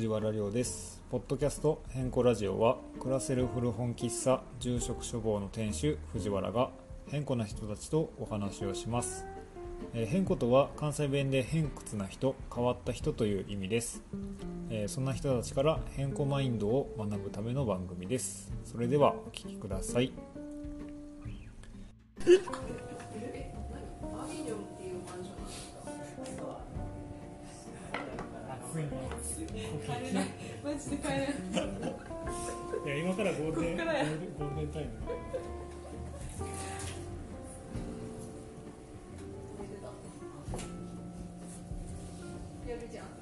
[0.00, 1.02] 藤原亮です。
[1.10, 6.70] ポッドキャスト変更ラジオは暮らせる古本喫茶住職処方の店主藤原が
[7.10, 9.26] 変更な人たちとお話をします、
[9.92, 14.02] えー変更とは関西弁で偏屈な人変わった人という意味です、
[14.70, 18.50] えーそんな人たちから変更マインドを学ぶための番組です。
[18.64, 20.14] それではお聞きください。
[28.74, 28.88] なん
[29.18, 29.94] ですか
[30.64, 31.26] マジで帰れない
[32.84, 34.90] いや今からゴールデンゴールデンタイム。
[42.68, 43.19] やるじゃん。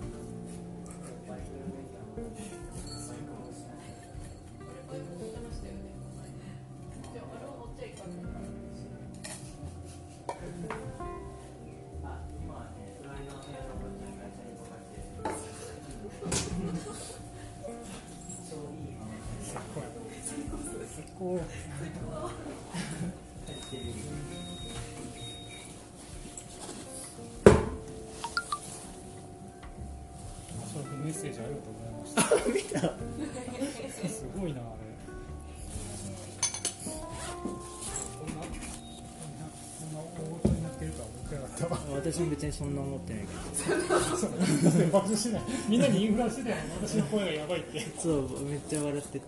[42.19, 45.43] 私も別にそんな思ってないけそう爆笑してない。
[45.71, 47.79] みんなにインフラしてたよ私の声がやばいって。
[47.79, 49.21] どそうめっちゃ笑って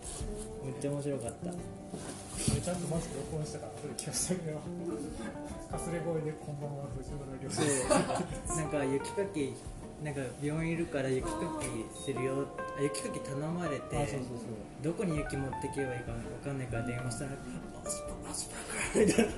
[0.65, 1.55] めっちゃ面白かった。
[1.55, 4.59] ちゃんとマスク録音したから後で聞かせてあげよ。
[4.59, 8.59] うかすれ声でこんばんは藤原亮そう。
[8.59, 9.55] なんか雪かき
[10.03, 11.31] なんか病院いるから雪か
[11.63, 12.43] きするよ。
[12.77, 14.83] あ雪かき頼まれてあそうそうそう。
[14.83, 17.31] どこに雪持ってけばいいかわかんないから電話したら
[17.87, 19.31] 「アスパアスパラ」みたいな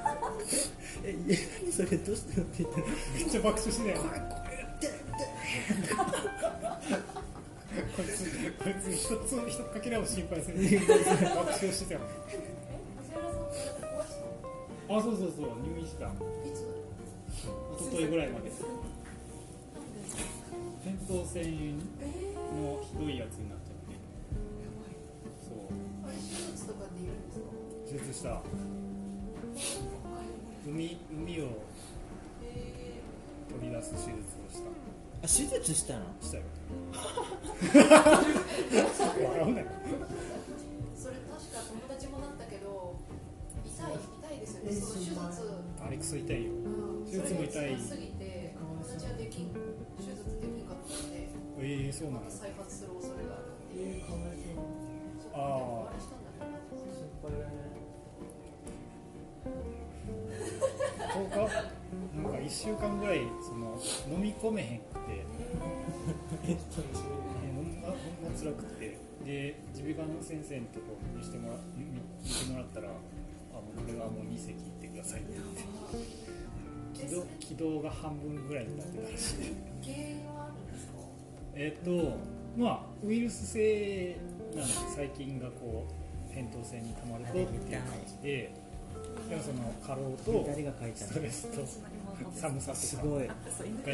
[1.04, 4.88] 「えいや何それどうしたの?」って言ったらめっちゃ爆笑してたよ「これこれやって」
[7.96, 8.24] こいつ
[8.62, 10.56] こいつ一つ一かけらを心配する
[10.86, 12.38] 爆笑してたよえ
[13.02, 13.36] 藤原さ
[14.94, 16.10] んあそうそうそう入院したい
[16.54, 16.60] つ
[17.80, 18.50] 一昨日ぐらいまで
[20.84, 23.96] 扁桃腺のひどいやつになっちゃって
[25.48, 26.20] そうー、あれ手
[26.52, 27.44] 術とかって言うんですか
[27.90, 28.42] 手術した
[30.66, 31.44] 海海を
[32.42, 33.00] え
[33.50, 34.12] 取り出す手術を
[34.50, 34.68] した。
[34.68, 35.28] あ手
[35.60, 36.04] 術したの？
[36.20, 36.42] したよ。
[39.24, 39.66] 笑うなよ。
[39.66, 39.68] ー、
[40.96, 42.94] それ確か友達もなったけど
[43.64, 43.92] 痛い
[44.30, 44.72] 痛いですよね。
[44.72, 45.20] その手術。
[45.84, 46.52] あれクソ痛いよ。
[46.52, 47.04] うん。
[47.06, 47.50] 手術も痛い。
[47.50, 51.28] それが辛すぎて友達はできん手術できんかったので
[51.60, 54.04] ええそうなの再発する恐れがあるっていう。
[54.04, 54.64] かわいそう。
[55.22, 56.56] そっかあーあれしたんだね。
[56.72, 57.52] 心配だね
[61.14, 61.36] 10日？
[61.36, 63.78] なんか1週間ぐらいその
[64.16, 65.24] 飲み込めへんくて。
[66.48, 68.98] えっとほんまほんま辛くて。
[69.24, 72.88] で耳鼻科の先生のとこ見してもら見見てもらったら
[73.52, 75.32] 「あもうこれはもう2席行ってください」って。
[77.08, 79.54] 言って気道が半分ぐらいになってたらしい。
[79.82, 80.92] 原因はあるんですか？
[81.54, 82.18] えっと
[82.56, 84.16] まあウイルス性
[84.54, 87.56] なので細菌がこう扁桃腺に溜まるとっていう感
[88.06, 88.52] じで
[89.28, 91.10] でもその過労と誰が書いたの。
[91.10, 91.60] ストレスと
[92.40, 93.26] 寒さすとかごい。
[93.26, 93.32] が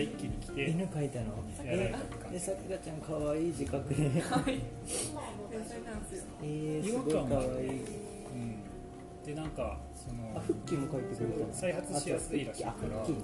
[0.00, 1.26] 一気に来て犬描いたの。
[1.64, 7.68] やられたって感じえさくらちゃん可愛い自覚で今はもう大丈夫なんですよえー、すごい感はある可愛い。
[7.70, 11.52] うん、でなんかそのあフッキーも書いてくれたの。
[11.52, 13.18] 再発しやすいらしいかあらとり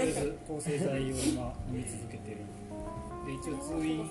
[0.00, 1.12] あえず抗生剤を今
[1.70, 2.38] 飲み続けてる。
[3.26, 4.04] で一応通院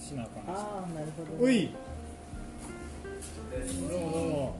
[0.00, 1.68] しなあかんしああなるほど、おい。
[3.50, 4.56] どうもどうも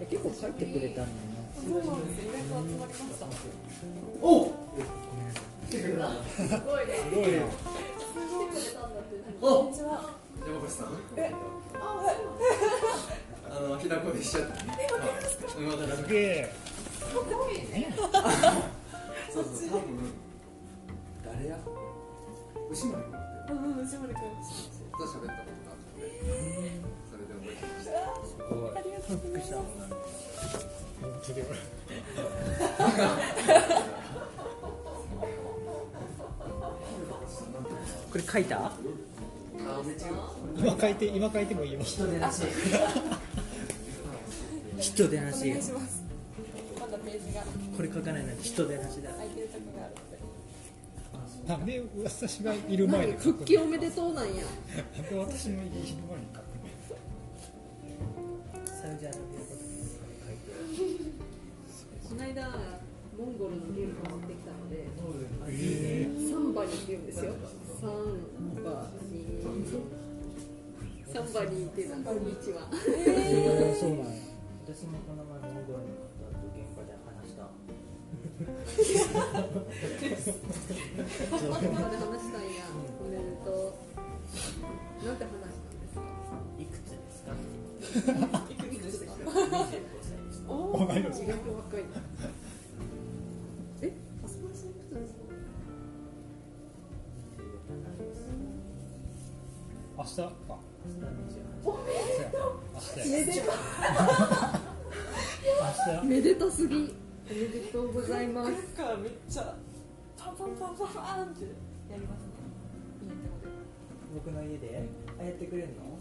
[0.00, 1.16] え結構書いてくれたんだよ
[1.56, 3.46] そうなんですよ意外と集まりましたす
[4.20, 4.50] ごい。
[4.50, 4.52] な
[4.86, 5.16] すごい。
[5.16, 5.22] ね
[5.66, 6.16] 来てくれたんだ
[9.00, 9.88] って何こんにちは
[10.46, 11.32] 山越さんえ
[11.74, 12.14] あはい
[13.50, 14.86] あの平子でしちゃったね
[15.58, 16.52] 今まだすげえ
[16.98, 17.20] すご
[17.50, 17.92] いね
[19.32, 19.82] そうそう多分
[21.24, 21.58] 誰や？
[22.70, 23.12] 牛森君。
[23.12, 24.22] ってうん藤森君
[24.98, 26.00] と喋ったことがあって
[27.10, 27.92] それで覚えてました。
[28.26, 29.56] すごいありがとうございます
[38.10, 38.72] これ書いた？
[40.56, 42.42] 今書いて今書いてもいいよ人手なし
[44.80, 46.02] 人手なおし願いします。
[46.80, 47.42] まだページが。
[47.76, 49.10] これ書かないなんて人手なしだ
[51.46, 54.34] なんで私がいる前復帰おめでとうなんや。
[54.34, 55.94] なんで私のいる前に
[56.34, 56.66] 書くの
[58.66, 59.62] サウジアラビア語とか
[60.26, 60.50] 書いて
[62.08, 62.50] この間
[63.16, 64.74] モンゴルのゲームを持ってきたので
[65.48, 67.32] えサンバニーって言うんですよ。
[67.80, 67.92] サン
[68.64, 69.46] バニー
[71.12, 72.68] サンバニーっていうのはこんにちは。
[72.74, 74.04] えー、そうなんや。
[74.66, 74.98] 私も
[78.36, 78.44] おめ
[83.16, 83.72] でと
[85.02, 87.32] うなんて話したんいくつですか。
[88.50, 89.24] いくつでした25
[89.56, 89.84] 歳で
[90.32, 91.94] すお同い年意外と若です
[95.14, 95.20] か
[99.96, 100.26] 明日か
[101.64, 101.70] 明
[103.02, 103.46] 日めでた
[105.94, 106.94] 明日めでたすぎ
[107.28, 108.52] おめでとうございます。
[108.78, 109.54] からめっちゃ
[110.16, 111.42] パンパンパンパンパンって
[111.90, 112.38] やりますね。
[113.02, 113.50] いいとこで
[114.14, 114.86] 僕の家で
[115.18, 115.98] あやってくれるの？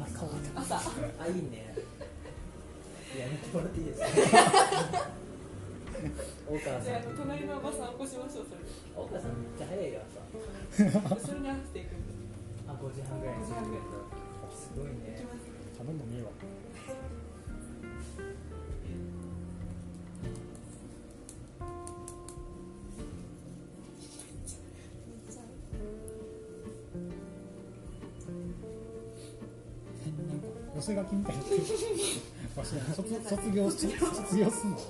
[0.00, 0.08] あ
[1.20, 1.76] あいいね。
[3.20, 4.08] やめてもらっていいですか？
[6.48, 6.84] 大川さん。
[6.84, 8.72] じゃあ隣のおばさん起こしましょうそれで。
[8.96, 10.24] 大川さんめっちゃ早いよ朝。
[11.20, 11.92] それに合わせていく。
[11.92, 12.16] んで
[12.64, 13.44] あ5時半ぐらいに。
[13.44, 13.76] するんだ
[14.56, 15.20] すごいね。
[15.76, 16.32] 頼んでもいいわ
[30.82, 31.60] 寄せ書きみたいになって
[32.92, 34.70] 卒卒業し卒業すん。
[34.70, 34.82] の中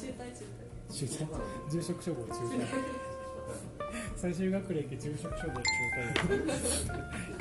[0.00, 0.40] 退中
[0.88, 1.28] 中退
[1.70, 2.66] 住職処方中退
[4.16, 5.50] 最終学歴住職処方中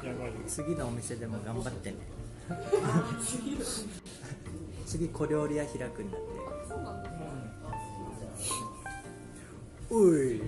[0.04, 1.96] 退やばいよ次のお店でも頑張ってね。
[4.86, 6.28] 次小料理屋開くんだって
[9.90, 10.42] おい。
[10.42, 10.44] て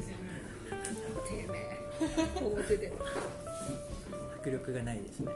[1.50, 2.92] めえ表で。
[4.42, 5.32] 迫力がないですね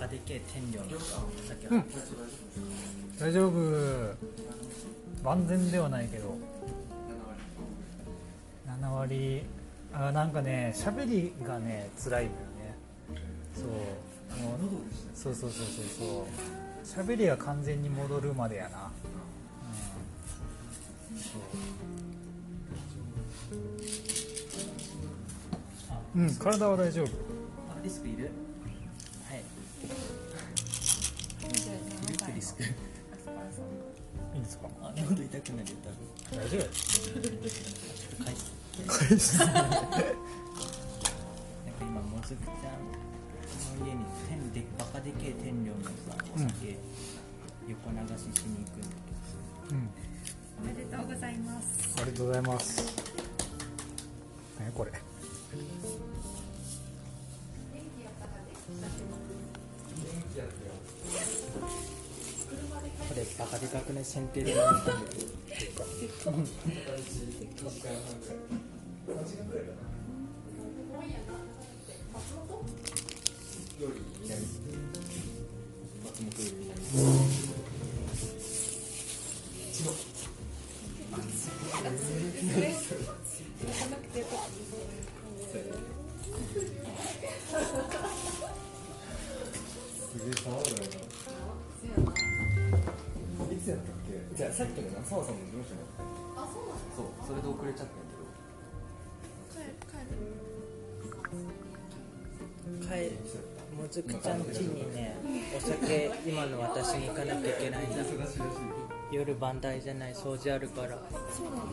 [0.00, 1.16] 中にバカでけ天領のさ
[1.46, 1.84] さっきうん。
[3.18, 3.52] 大丈夫。
[5.22, 6.34] 万全ではないけど。
[8.66, 9.42] 7割。
[9.92, 12.76] あなんかね喋りがね辛いのよね。
[13.54, 13.66] そう。
[14.42, 14.58] もう
[15.14, 17.02] そうそうそうそうそう。
[17.02, 18.90] 喋りが完全に戻るまでやな。
[21.12, 21.18] うん。
[21.18, 21.38] そ
[26.16, 26.20] う。
[26.20, 26.34] うん。
[26.36, 27.06] 体は大丈夫。
[27.06, 27.10] あ
[27.82, 28.30] リスクいる？
[32.40, 32.72] リスクリスク
[34.34, 34.68] いいですか？
[34.82, 36.64] あ喉痛くなるよ多分大丈夫
[38.24, 38.42] 返す
[38.86, 39.60] 返すなんか
[41.82, 42.80] 今もずくちゃん
[43.78, 45.90] の家に天でバカでけえ天領のさ
[46.34, 46.78] お酒、
[47.68, 48.86] 横流ししに行くんだ
[49.72, 49.90] うん
[50.62, 51.94] おめでとうございます。
[52.00, 52.96] ありがとうございます
[54.58, 55.02] 何これけど
[63.08, 64.60] これバカでかくね剪定で飲ん。
[64.60, 64.96] だんだけ
[76.92, 77.19] ど
[97.50, 98.10] 遅れちゃったんや
[102.80, 103.18] 帰る
[103.76, 105.16] もずくちゃん家にね
[105.56, 107.96] お酒今の私に行かなきゃいけないんだ
[109.10, 110.98] 夜番台じゃない掃除あるから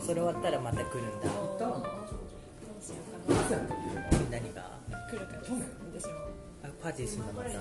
[0.04, 1.86] それ終わったらまた来るんだ行ったの
[4.30, 4.78] 何が
[5.10, 6.12] 来るから去年私も
[6.64, 7.56] あパーティーするのまた一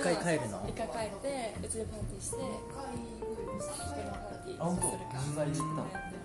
[0.00, 2.46] 回帰るの一回帰ってうちでパーティーして会
[4.46, 6.21] 人のパーティーするから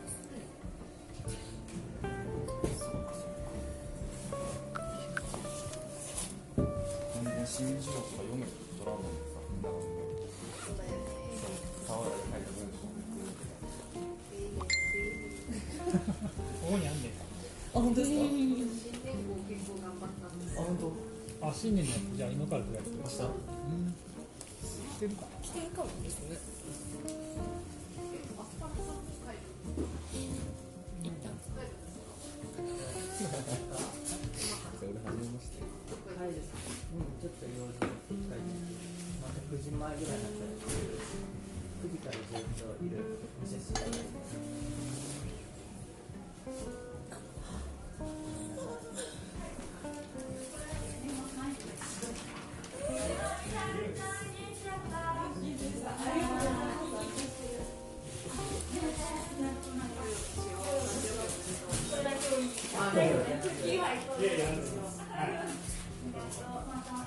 [7.58, 11.02] 新字幕とか読めるドラマでさだからそうだよね
[11.88, 12.54] 沢田で書い
[16.62, 18.02] ここにあんねんあ本当？
[18.02, 18.22] ですか
[20.62, 23.22] あ本当あ新年のじゃあ今からとりあえず明日。
[23.26, 23.94] うん。
[24.62, 25.28] 知ってるかな？
[25.42, 26.38] 来てるかもですね
[37.38, 38.50] と用事がで
[39.22, 42.98] また9時前ぐらいになったら9時からずっといる
[43.42, 43.68] 店い。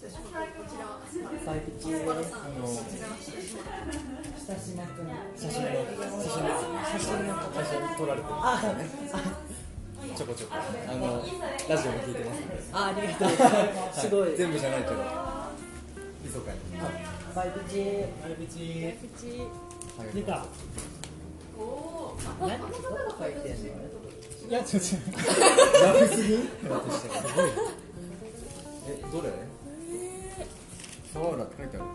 [0.00, 0.16] の親
[4.56, 6.56] しまくな写真の写真の
[6.88, 8.42] 写真の最初に撮られてるあ
[10.16, 10.54] ちょこちょこ
[10.88, 11.22] あの
[11.68, 12.40] ラジオも聞いてます
[12.72, 13.38] あありがとうごい
[13.74, 14.08] ます。
[14.08, 14.94] ごい全部じゃないけど
[16.24, 16.58] 密かに
[17.34, 18.58] サイピチーあれピチ
[19.02, 19.26] プチ
[19.98, 20.46] はい出た
[22.40, 22.72] 何どこ
[23.20, 23.68] 書いてんの
[24.48, 24.86] いやちょっと
[25.84, 26.76] ラフすぎすご
[27.46, 27.50] い。
[28.88, 29.49] えどれ？
[31.12, 31.88] 沢浦って書いてあるっ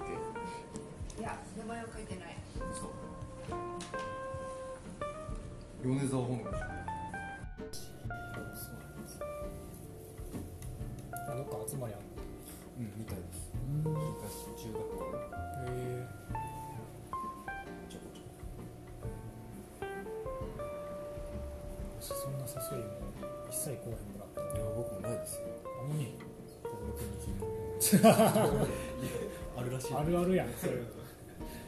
[1.19, 2.36] いや名前は書いてない。
[2.53, 2.91] け嘘。
[5.84, 6.50] 米沢本部ど
[11.43, 12.03] っか集まりある
[12.79, 13.51] うんみたいです。
[14.57, 15.00] 中学校。
[15.65, 16.07] でえ。
[17.89, 22.89] ちょこちょそんな誘いも
[23.50, 23.69] 一切
[24.12, 24.60] もらっい。
[24.60, 25.41] や僕もないですよ。
[25.81, 26.17] なのに
[26.63, 28.12] 小室君に聞いてあ
[29.65, 29.93] るらしい。
[29.93, 30.86] あるあるやんそういう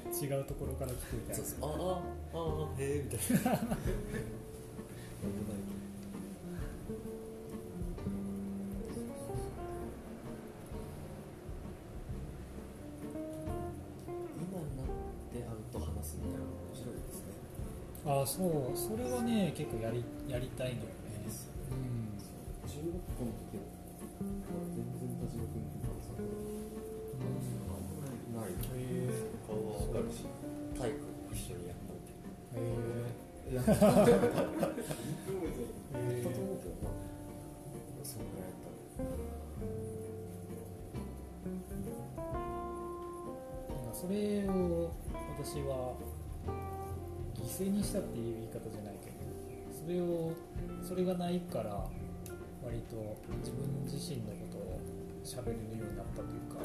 [0.09, 1.43] 違うところから聞くみたいな。
[1.43, 1.69] そうそう。
[1.69, 1.73] あ
[2.33, 2.39] ああ
[2.77, 3.25] あへえみたいな。
[3.27, 3.67] 危ない
[14.37, 14.85] 今になっ
[15.31, 17.33] て会うと話すみたいなの面白いですね。
[18.05, 18.77] あそう。
[18.77, 20.93] それはね結構やりやりたいのよね。
[21.71, 22.15] うん。
[22.69, 23.65] 中学校の時は
[24.71, 26.15] 全然田島君とかさ。
[26.17, 27.86] あん
[28.37, 29.09] ないへえ
[29.47, 30.25] 顔はわかるし
[30.77, 31.01] 体育
[31.33, 32.13] 一緒にやったんで
[32.53, 33.89] へやったと
[36.41, 36.93] 思うけどな
[38.03, 39.01] そのぐらいやった。
[43.73, 44.91] なんかそれを
[45.37, 45.95] 私は
[47.35, 49.15] 犠牲にしたっていう言い方じゃないけど
[49.73, 50.33] それを
[50.87, 51.85] それがないから
[52.63, 54.79] 割と自分自身のことを
[55.23, 56.59] 喋れるようになったというか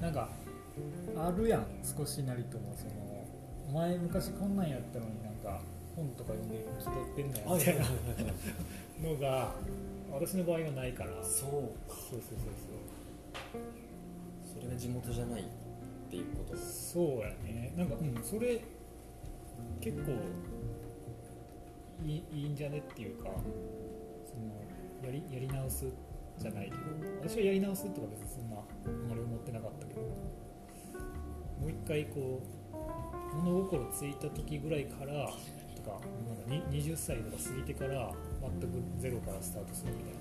[0.00, 0.28] なんか
[1.16, 2.92] あるやん少しなりともその
[3.68, 5.60] お前昔こんなんやったのになんか
[5.96, 9.54] 本とか読んで気取ってんのやみたいなのが
[10.10, 11.10] 私の場合はないから。
[11.22, 11.50] そう
[11.88, 12.20] そうそうそう。
[14.54, 15.44] それが地元じゃないっ
[16.10, 16.56] ていうこと。
[16.56, 17.72] そうそうやね。
[17.76, 18.62] なんかうんそれ
[19.80, 20.12] 結構
[22.04, 23.30] いいいいんじゃねっていうか
[24.24, 24.54] その
[25.04, 25.86] やりやり直す
[26.38, 26.76] じゃないけど
[27.20, 30.00] 私はやり直すとか別にそんなあんまり思ってなかったけど
[31.60, 32.42] もう一回こ
[32.72, 35.30] う物心ついた時ぐらいから
[35.74, 36.00] とか
[36.48, 40.18] なんかに20歳とか過ぎてから全くゼロからスタートするみたいな。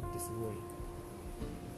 [0.00, 0.56] のってすごい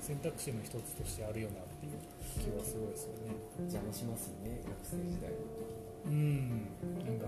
[0.00, 1.92] 選択肢の一つとしてあるよなっていう
[2.40, 3.36] 気はすごいですよね。
[3.68, 5.36] 邪魔しますよね学生時代の
[6.06, 6.48] うん。
[7.04, 7.26] なんか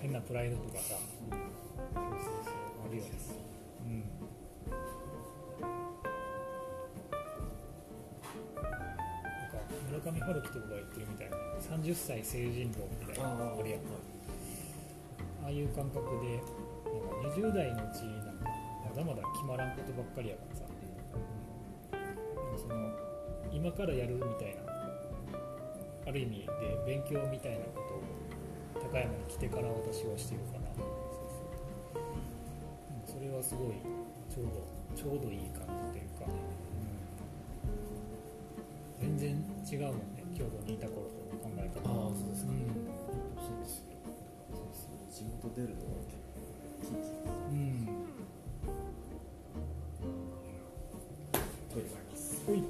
[0.00, 2.54] 変なプライドとかさ、そうそうそう
[2.88, 3.10] あるよね
[10.26, 13.80] 村上春樹とかが言ってるみたいな30歳成人論みたいなのあるやん
[15.44, 18.50] ああいう感覚でなんか20代のうちなんか
[18.90, 20.64] まだまだ決まらんことばっかりやからさ、
[21.94, 22.74] うん、その
[23.52, 24.66] 今からやるみたいな
[26.08, 26.46] ある意味で
[26.86, 27.82] 勉強みたいなこ
[28.74, 30.66] とを高山に来てから私はしてるかな
[33.06, 33.74] それはすごい
[34.28, 36.26] ちょうどちょうどいい感じというか、
[39.02, 39.30] うん、全然
[39.70, 41.80] 違うもんね京都にいた頃との考え方。
[41.88, 42.52] ああそうですか。
[42.52, 42.58] うん。
[43.40, 43.84] そうですよ
[44.52, 45.96] そうそう地元出るのは
[46.80, 47.86] 結構うん
[51.72, 52.62] トイレがありますほい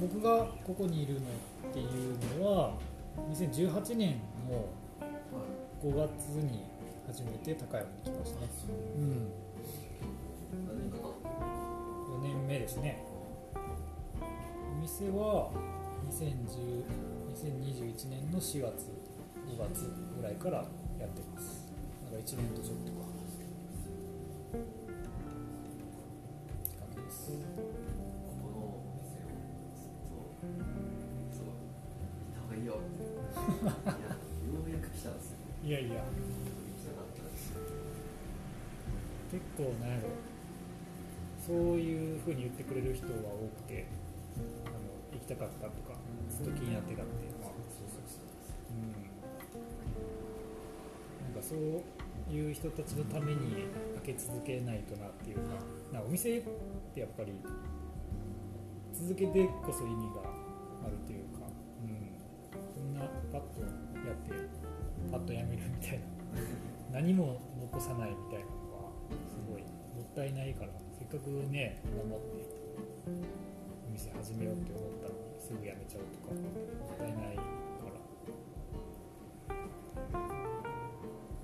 [0.00, 2.74] 僕がここにいるのっていうのは
[3.30, 4.33] 2018年の
[5.84, 6.08] 5月
[6.40, 6.64] に
[7.06, 8.48] 初めて高山に来ましたね。
[8.96, 9.28] うん。
[12.08, 13.04] 4年目ですね。
[13.54, 15.50] お店は
[16.08, 16.84] 2010
[17.34, 18.88] 2021年の4月
[19.46, 20.64] 5月ぐらいから
[20.98, 21.66] やってます。
[22.06, 23.13] だから1年とちょっとか。
[39.56, 40.08] 構なんやろ
[41.38, 43.86] そういうふうに言ってくれる人は多くて
[44.66, 44.76] あの
[45.12, 45.98] 行きたかったとか
[46.30, 47.38] ずっと気になってたっていう。
[47.38, 48.24] のはそうそうそう
[48.74, 49.14] うん。
[51.34, 53.68] なんかそういう人たちのために
[54.04, 55.42] 開け続けないとなっていうか
[55.92, 56.42] なお店っ
[56.94, 57.32] てやっぱり
[58.92, 60.22] 続けてこそ意味が
[60.86, 61.46] あるというか、
[61.84, 62.10] うん、
[62.72, 64.32] そんなパッとやって
[65.12, 66.04] パッとやめるみたいな。
[66.92, 68.63] 何も残さないみたいな
[69.28, 69.68] すごいも
[70.02, 72.46] ったいないからせっかくね頑張って
[73.88, 76.40] お店始めようって思ったのにすぐやめちゃうとかも
[76.94, 77.94] ったいないから。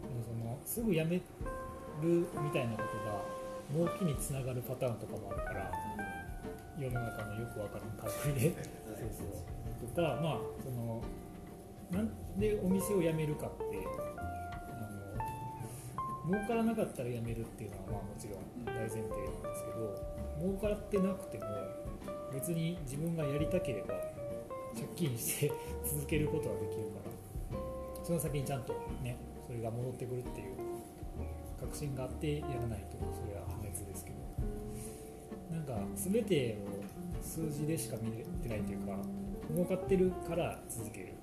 [0.08, 1.22] でもそのすぐやめる
[2.02, 5.70] みたいなことが納期につながるパターンとかもあるから
[6.78, 8.64] 世の中のよくわからん類で。
[8.98, 9.88] そうそう。
[9.94, 11.02] とかまあその
[11.90, 12.08] なん
[12.38, 13.86] でお店を辞めるかって
[16.30, 19.98] 儲からなかったら辞めるっていうのはまあもちろん大前提なんですけど
[20.38, 21.44] 儲からってなくても
[22.32, 23.94] 別に自分がやりたければ
[24.74, 25.52] 借金して
[25.84, 27.00] 続けることはできるか
[27.50, 28.72] らその先にちゃんと
[29.02, 30.56] ねそれが戻ってくるっていう
[31.58, 34.16] 確信があってやらないとそれは破滅ですけど
[35.50, 38.96] なんか全てを数字でしか見れてないというか
[39.52, 41.14] 儲かってるから続ける。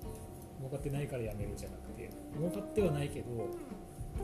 [0.58, 3.26] 儲かってないからやめるじゃなくて儲かってはないけど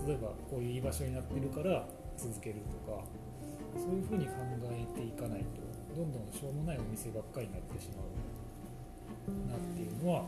[0.06, 1.86] 例えばこういう居場所になってるから
[2.16, 3.04] 続けるとか
[3.76, 4.32] そういうふうに考
[4.70, 5.62] えていかないと
[5.94, 8.10] どんどんしょうもないお店ばっかりになってしまう
[9.50, 10.24] なっていうのは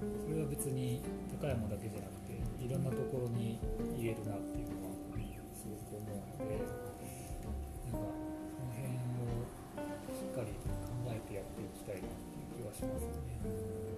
[0.00, 1.02] それは別に
[1.40, 3.58] 高山だけじゃなくていろんなところに
[3.98, 4.94] 言えるなっていうのは
[5.60, 9.36] すごく思うのでなんかこの辺を
[10.16, 13.90] しっかり考えてやっていきたいなっていう気がしますね。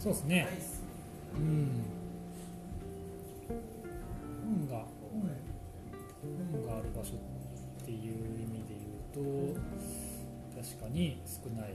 [0.00, 0.36] そうですね。
[0.36, 0.82] ないっす
[1.34, 1.84] うん。
[4.42, 4.84] 本が
[6.52, 8.76] 本がある場所っていう意味で
[9.14, 9.60] 言うと
[10.62, 11.74] 確かに少ない。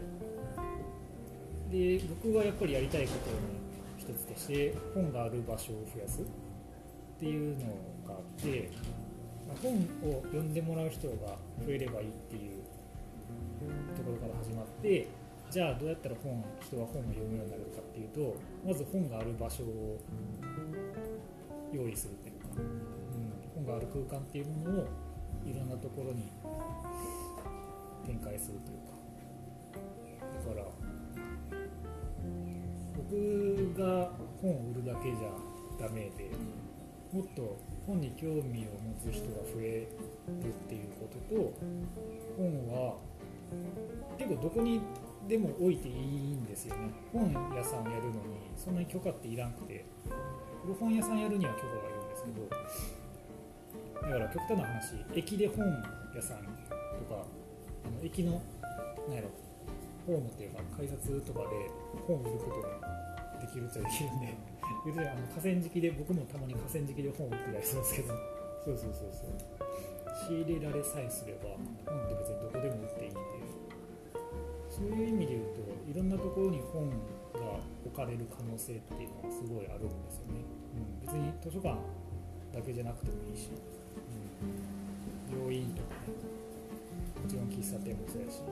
[1.72, 3.38] で僕がやっぱりやりたいことの
[3.98, 6.26] 一つとして本がある場所を増やすっ
[7.20, 7.66] ていうの
[8.08, 8.72] があって、
[9.48, 9.74] ま本
[10.10, 12.64] を読んでもらう人が増えればいいっていう
[13.96, 15.08] ところから始まって
[15.50, 20.00] じゃあどうやったら本人は本を読むようになるかっていうとまず本がある場所を
[21.72, 22.62] 用意するというか、
[23.56, 24.88] うん、本がある空間っていうものを
[25.46, 26.32] いろんなところに
[28.06, 28.96] 展開するというか。
[30.22, 30.66] だから
[32.98, 36.32] 僕が本を売るだけじゃダメで
[37.12, 39.88] もっと本に興味を持つ人が増え
[40.44, 41.54] るっていうことと
[42.38, 42.98] 本は
[44.18, 44.82] 結構どこに
[45.28, 46.92] でも置いていいんですよね。
[47.12, 48.18] 本屋さんをやるのに
[48.56, 49.86] そんなに許可っていらんくて。
[50.66, 52.50] 古本屋さんやるには許可がいるんですけど
[54.02, 57.22] だから極端な話駅で本屋さんとか
[57.86, 58.42] あの駅の
[59.08, 59.30] なんやろ
[60.08, 61.70] ホームっていうか改札とかで
[62.08, 62.64] 本を売ることも
[63.42, 64.34] できるっちゃできるんで
[64.86, 68.08] 言うてあの河川敷で僕もたまに河川敷で本を売ってたりするんですけど。
[68.66, 69.56] そうそうそうそう。
[70.26, 71.54] 仕入れられさえすれば
[71.86, 73.20] 本って別にどこでも売っていいんで
[74.76, 80.44] そういう意味で言うといろんなところに本が置かれる可能性っていうのはすごいあるんですよね、
[80.76, 81.80] うん、別に図書館
[82.54, 83.52] だけじゃなくてもいいし、
[85.32, 86.36] うん、病院とかね。
[87.26, 88.52] もちろん喫茶店もそうやし、うん。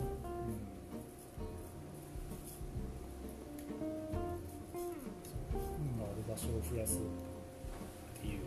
[5.52, 5.62] 本
[6.00, 7.00] がある場所を増やすっ
[8.20, 8.40] ていう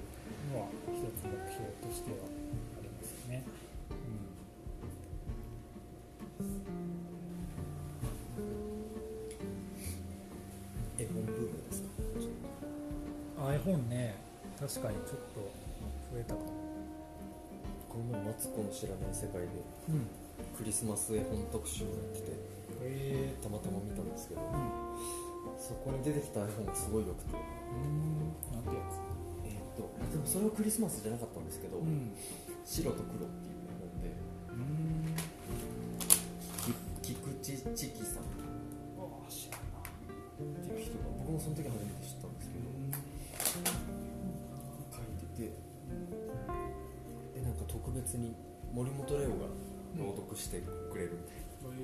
[0.53, 2.17] のは一つ目標としては
[2.79, 3.45] ありますよね。
[6.41, 7.16] 絵
[13.47, 14.15] うん、絵本ね
[14.59, 15.41] 確かにちょっと
[16.13, 16.47] 増えたかも。
[17.89, 19.49] この前マツコの知らない世界で
[19.89, 20.07] うん
[20.57, 22.33] クリスマス絵本特集やってて
[22.83, 24.51] へたまたま見たんですけどうん
[25.57, 27.33] そこに出てきた絵本がすごい良くて。
[27.33, 28.35] うん。
[28.53, 29.01] なんてやつ？
[29.49, 32.13] えーっとでもそれはクリスマスじゃなかったんですけど、うん。
[32.65, 34.13] 白と黒っていう絵本で
[37.01, 38.29] 菊池千樹さん。
[38.29, 38.29] っ
[39.01, 39.81] ああ知らんな。
[40.61, 42.26] ていう人が僕もその時初めて知った
[47.77, 48.35] 特別に
[48.73, 49.47] 森本レオが
[49.97, 50.61] 朗読して
[50.91, 51.77] くれるみたいへなの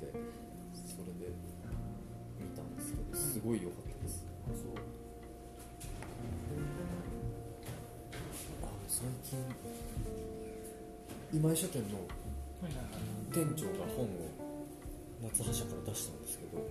[0.00, 0.10] で
[0.74, 1.30] それで
[2.40, 4.26] 見たんですけどすごい良かったです。
[4.46, 4.74] あそう。
[8.62, 9.38] あ最近
[11.32, 12.00] 今井書店の
[13.32, 14.08] 店長が本を
[15.22, 16.64] 夏葉社から出したんですけどね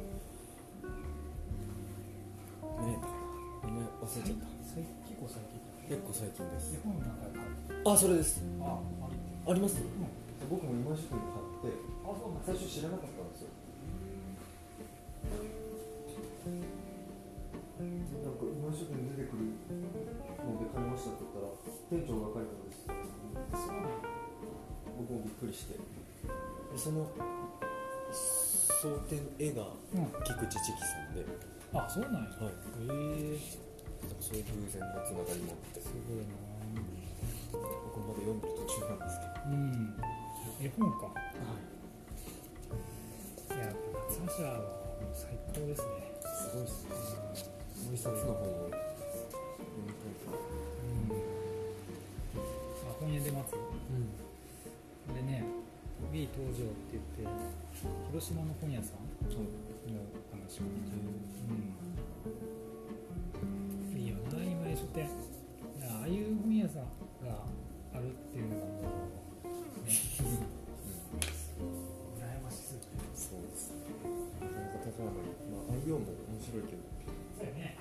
[3.64, 4.46] 名前忘れちゃった。
[4.68, 5.73] 結構最近。
[5.88, 6.80] 結構最近です。
[7.86, 8.42] あそれです。
[8.62, 8.80] あ
[9.48, 9.84] あります、ん。
[10.50, 11.76] 僕も今井書店で買って
[12.08, 13.52] あそうなん最初知らなかったんですよ。
[17.84, 21.52] なんか今井書店に出てくるので買いましたって言ったら
[21.92, 22.88] 店長が書いたんです
[24.96, 25.76] 僕もびっくりして。
[25.76, 27.12] でその
[28.14, 30.08] 争点絵がうん。
[30.24, 31.26] 菊池千樹さんで、
[31.74, 32.30] あそうなんや。
[32.40, 33.73] はい、へえ
[34.20, 35.82] そういう偶然のつながりもあって。
[35.82, 36.34] すごいな。
[37.54, 39.96] 僕まだ読んでる途中なんですうん。
[40.66, 41.12] 絵本か。
[43.50, 43.74] けど、いや
[44.10, 45.88] 夏葉社はもう最高ですね。
[46.24, 46.96] すごいっすね。
[47.86, 48.80] もう一一冊の本を読
[49.84, 51.20] みたいとうん。
[52.90, 53.52] あ本屋で待つ
[55.12, 55.44] でね
[56.12, 57.28] B 登場って言って
[58.12, 59.30] 広島の本屋さんの
[60.32, 61.84] 話かなうんいいよ
[64.74, 65.06] な今井書店い
[65.82, 66.90] やああいう本屋さん
[67.22, 67.46] が
[67.94, 69.94] あるっていうのがもうね
[72.18, 73.78] 羨ましすぎてそうですね。
[74.42, 76.82] なかなか高いのに、まあ、内容も面白いけど
[77.38, 77.78] そうやね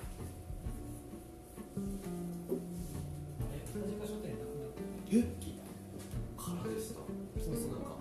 [2.53, 5.65] え田塚書店なくなったえ聞いた
[6.37, 7.01] からですか
[7.41, 7.97] そうそうなんか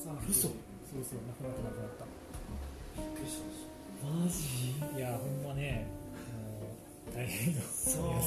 [0.00, 0.56] ささ嘘そ
[0.96, 2.08] うそうなくなったなくなった
[2.96, 5.86] びっくりしましたマジいやほんまね
[6.32, 6.72] も
[7.12, 7.60] う大変よ
[7.94, 8.20] そうなん。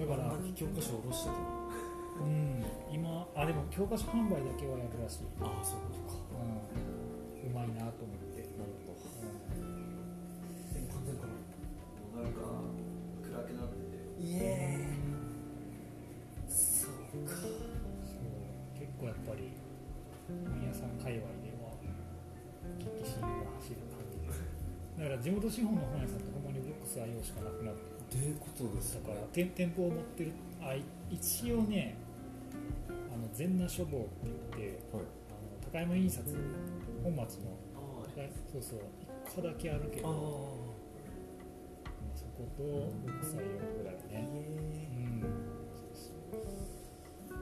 [0.00, 1.32] だだから教科書を下ろしてた
[2.22, 2.64] うん。
[2.92, 9.00] 今あでも教科書販売だけはやるらしい、ああそういうことかうん、うまいなと思って、なるほど
[9.56, 10.72] うん。
[10.72, 12.32] でも完全かななん。
[12.32, 12.40] か
[13.24, 14.88] 暗くなってていえ
[16.48, 17.56] そうかそう
[18.78, 19.52] 結構やっぱり
[20.28, 20.90] 本屋さん。
[21.00, 21.72] 界隈では
[22.78, 23.28] 激震が
[23.60, 24.44] 走る感じです
[24.98, 26.18] だから地元資本の本屋さん。
[26.18, 26.44] ってほん。
[26.44, 31.94] まにブックス愛用しかなくなってっていうことですだから店店舗を持ってるあい一応ね
[33.12, 35.04] あの全那書房って言ってはい。
[35.30, 36.36] あの高山印刷
[37.04, 37.56] 本町の
[38.52, 38.80] そうそう
[39.26, 40.08] 一個だけあるけど
[42.14, 42.62] そこと
[43.06, 44.00] ブックス愛用ぐらいね。
[44.12, 44.26] え。
[44.96, 45.20] うん。
[45.94, 47.34] そうそう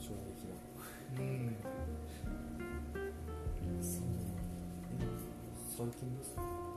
[0.00, 1.20] 衝撃だ。
[1.20, 1.56] うん。
[3.82, 4.02] そう
[5.76, 6.67] 最近ですか？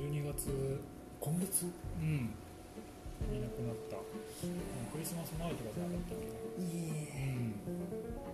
[0.00, 0.80] 12月
[1.20, 1.66] 今月？
[2.00, 2.32] うん。
[3.36, 3.96] いなくなった。
[4.90, 6.32] クリスマス前とかじゃなかったっけな。
[6.64, 6.72] い
[7.12, 8.29] えうん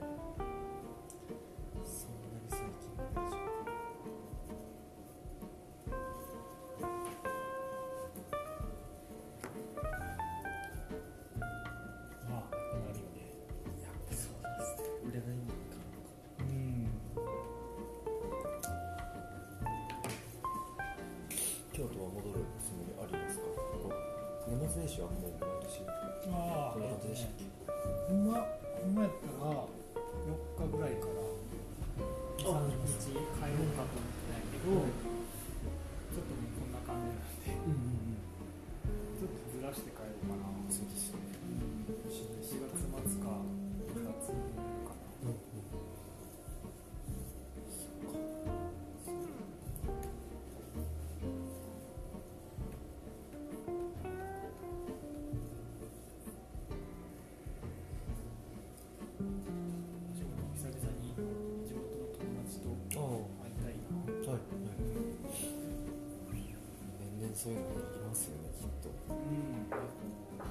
[67.47, 68.91] そういうのできますよねきっと。
[69.07, 69.71] うん。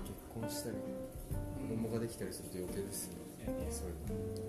[0.07, 0.77] 結婚したり
[1.67, 3.67] 子供ができたりすると余計ですよねね。
[3.69, 4.44] そういうの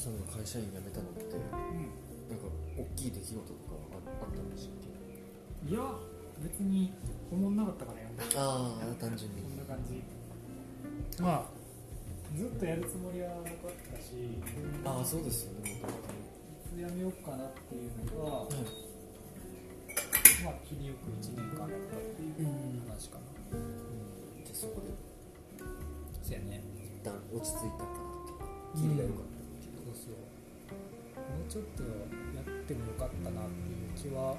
[0.00, 1.92] さんが会社員辞めたのってうん
[2.32, 4.76] なんか大きい出来事とかああったんでしたっ
[5.68, 5.68] け？
[5.68, 5.84] いや
[6.40, 6.92] 別に
[7.30, 8.24] 思んなかったからやんだ。
[8.36, 9.42] ああ単純に。
[9.42, 10.00] こんな感じ。
[11.20, 11.52] まあ
[12.34, 14.40] ずっとやるつもりはなかったし。
[14.84, 18.64] ああそうですよねもともいつやめようかなっていうのが、とはい。
[20.44, 22.88] まあ切りよく1年間やったっていううん。
[22.88, 23.28] 話かな。
[24.48, 24.88] じゃあそこで
[26.24, 26.64] そうやね。
[26.96, 28.48] 一旦落ち着いたかなっていうか
[28.80, 29.29] 切りが良かっ
[31.50, 34.36] ちょっとやってもよかったなっていう気は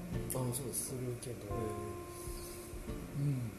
[0.71, 1.36] すするけど、
[3.19, 3.52] うん。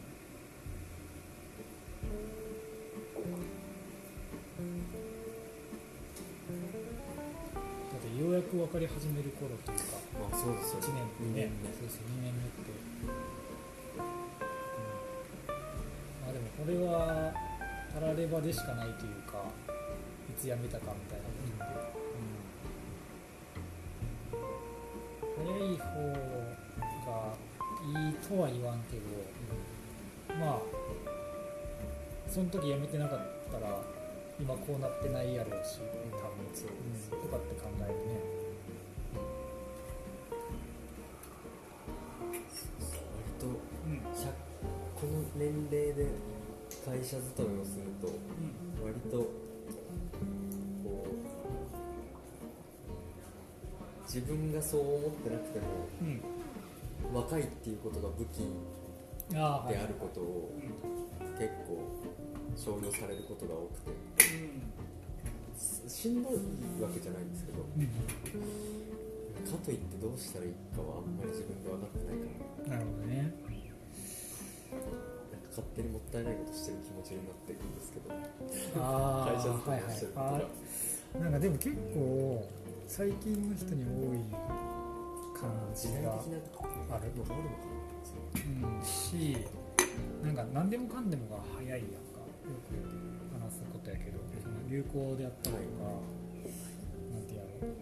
[7.93, 9.85] だってようやく分かり始める頃というか
[10.19, 10.89] まあそうですよ1
[11.35, 12.73] 年目そうそう2年目って、
[13.93, 14.09] うん、
[16.25, 17.35] まあでもこれは
[17.93, 19.45] たらればでしかないというか
[20.31, 21.93] いつ辞めたかみたいなもんで、
[25.53, 27.37] 早い方が
[27.85, 29.03] いいとは言わんけど、
[30.41, 30.59] まあ
[32.27, 33.19] その時辞めてなかっ
[33.53, 33.79] たら
[34.41, 38.21] 今こうなってないやろうし多分そうです、とかって考えるね。
[43.13, 44.33] 割と100
[44.99, 46.09] この年齢で
[46.87, 48.09] 会社勤めをすると
[48.83, 49.29] 割と
[54.13, 55.67] 自分がそう思ってなくても
[56.03, 58.45] うん、若いっていうことが武器
[59.33, 60.53] であることを
[61.39, 61.81] 結構
[62.55, 63.93] 商用されることが多くて。
[65.89, 66.33] しんどい
[66.83, 72.27] わけじゃないんですけどうん、かといってどうしたらいいかはあんまり自分で分かってないか
[72.71, 72.77] ら。
[72.77, 73.17] なるほどね。
[74.73, 78.11] なんか勝手にもったいないことしてる気持ちになっていくんですけど。
[78.11, 79.89] 会社勤はいはい。
[79.89, 80.49] めをしてることが、
[81.15, 82.49] あなんかでも結構
[82.93, 84.21] 最近の人に多い
[85.33, 87.09] 感じがある
[88.37, 88.45] う
[88.83, 88.85] ん。
[88.85, 89.39] し
[90.23, 91.89] なんか何でもかんでもが早いやんか。
[91.89, 92.77] よく
[93.33, 95.89] 話すことやけどその流行であったりとか、
[97.17, 97.73] なんてやろう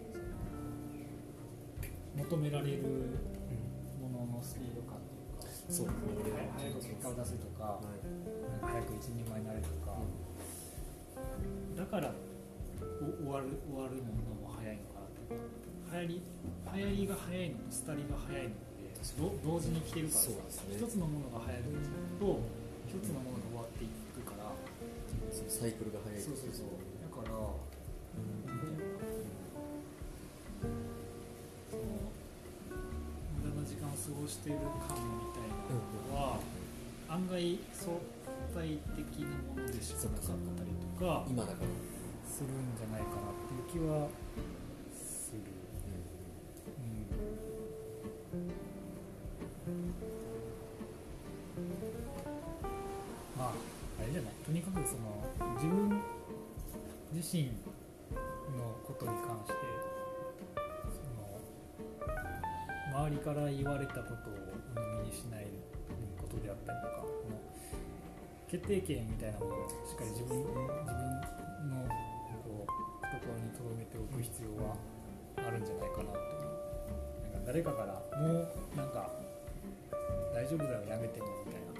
[2.30, 2.82] 求められる
[4.00, 5.92] もののスピード感というかそうは
[6.56, 7.80] 早く結果を出すとか、
[8.62, 9.98] 早く一人前になれるとか、
[11.76, 12.14] だから
[13.02, 14.39] お終わる終わるのもの
[15.90, 16.22] 流行り
[16.70, 20.30] 流行りが早いのと廃りが早いのでど同時に来てるからね。
[20.70, 22.38] 一つのものが流行ると
[22.86, 24.54] 一つのものが終わっていくから。
[25.32, 26.78] そのサイクルが早いそうそうそう。
[27.02, 27.50] だから、うの
[28.98, 29.06] か
[31.70, 31.82] その
[33.40, 36.38] 無駄な時間を過ごしてる感みたいなのは、
[37.08, 37.98] 案外相
[38.54, 41.26] 対的なものでしかなかったりとか。
[41.26, 41.66] 今だから、
[42.30, 44.06] するんじゃないかなっていう気は
[68.50, 70.58] 決定権みたいなものをしっかり自分自分
[71.70, 71.86] の
[72.42, 74.74] こう懐に留めておく必要は
[75.38, 76.18] あるんじゃないかなと
[77.30, 79.08] なんか誰かからもうなんか
[80.34, 81.70] 大丈夫だよやめてもみたいな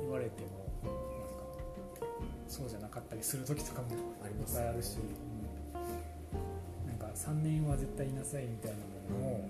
[0.00, 2.08] 言われてもなんか
[2.48, 3.88] そうじゃなかったりする時とかも
[4.24, 5.12] ありますいっぱいあるし、うん
[6.88, 8.78] なんか3年は絶対いなさいみたいな
[9.14, 9.44] ものを、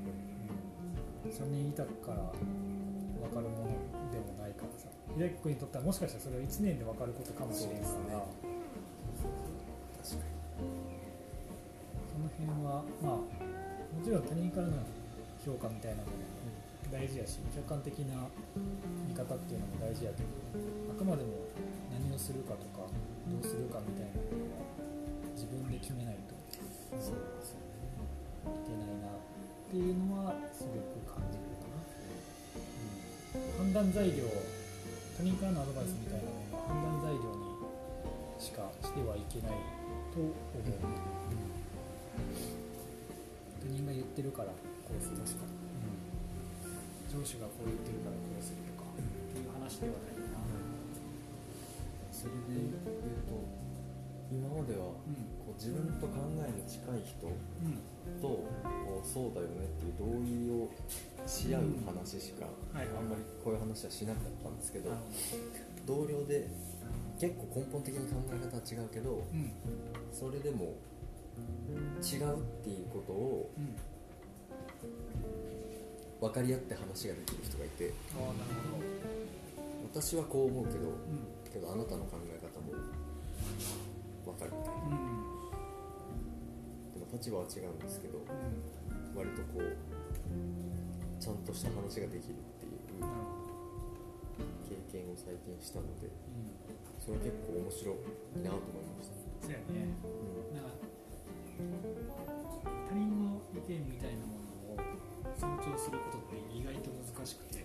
[1.24, 2.32] うん、3年いたから
[3.28, 4.01] 分かるもの
[4.82, 8.24] でもないからさ秀樹君にとってはもしかしたらそれは1年で分かることかもしれんから。
[10.02, 10.26] 確か
[12.10, 13.52] その辺はまあ
[13.92, 14.82] もちろん他人からの
[15.44, 16.32] 評価みたいなものも
[16.90, 18.28] 大事やし客観的な
[19.08, 20.28] 見方っていうのも大事やけど
[20.90, 21.48] あくまでも
[21.90, 24.66] 何をするかとかどうするかみたいなことは
[25.32, 26.34] 自分で決めないと
[27.00, 27.96] そうですよね
[28.44, 29.24] いけないなっ
[29.70, 31.80] ていうのはすごく感じるかな、
[33.40, 34.28] うん、判断材料
[35.22, 37.46] 他人からのアドバイスみたいなものは判断材料に
[38.42, 39.62] しかしてはいけない
[40.10, 40.34] と思う、
[43.62, 44.58] 他人が言ってるからこ
[44.98, 45.46] うするとか、
[47.06, 50.58] 上司がこう言ってるからこうするとか、っていう話ではないかな、
[52.10, 52.82] それで言う
[53.30, 53.38] と
[54.32, 55.28] 今まではうん。
[55.44, 57.76] こう自分と考えの近い人うん。
[58.20, 60.70] とこうそうだよねっていう同意を
[61.28, 64.90] し合う話しかはいあんまりこういう話はしなかったんですけど
[65.86, 66.48] 同僚で
[67.20, 69.22] 結構根本的に考え方は違うけど
[70.12, 70.74] それでも
[72.02, 73.76] 違うっていうことをうん。
[76.20, 77.92] 分かり合って話ができる人がいて
[79.94, 81.52] 私はこう思うけどうん。
[81.52, 82.31] けどあなたの考え
[84.24, 84.96] 分かるみたいな。
[84.96, 85.50] うん。
[86.94, 88.26] でも立場は違うんですけどうん。
[89.16, 89.76] 割とこう
[91.20, 92.80] ちゃんとした話ができるっていう
[94.66, 96.54] 経験を最近したのでうん。
[96.98, 99.90] それは結構面白いなと思いました、そうやね。
[100.06, 100.54] うん。
[100.54, 100.78] なんか
[102.88, 104.38] 他人の意見みたいなも
[104.76, 104.86] のを
[105.34, 107.64] 尊重することって意外と難しくて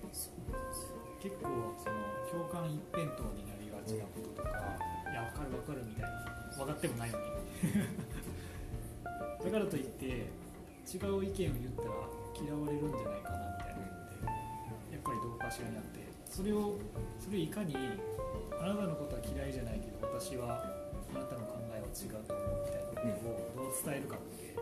[1.22, 1.98] 結構その
[2.30, 4.78] 共感一辺倒になりがちなこととか、
[5.12, 6.28] いや分かる分かるみたいな。
[6.58, 7.26] 分かってもないのに。
[9.46, 11.90] だからといって違う意見を言ったら
[12.34, 16.78] 嫌われるんじゃないかなみたいなのってやっぱりどこかしらにあってそれを
[17.20, 17.76] それをいかに
[18.60, 20.64] あなたのことは嫌いじゃないけど私は
[21.14, 23.02] あなたの考えは違うと思うみたいなこと
[23.62, 24.56] をどう伝えるかって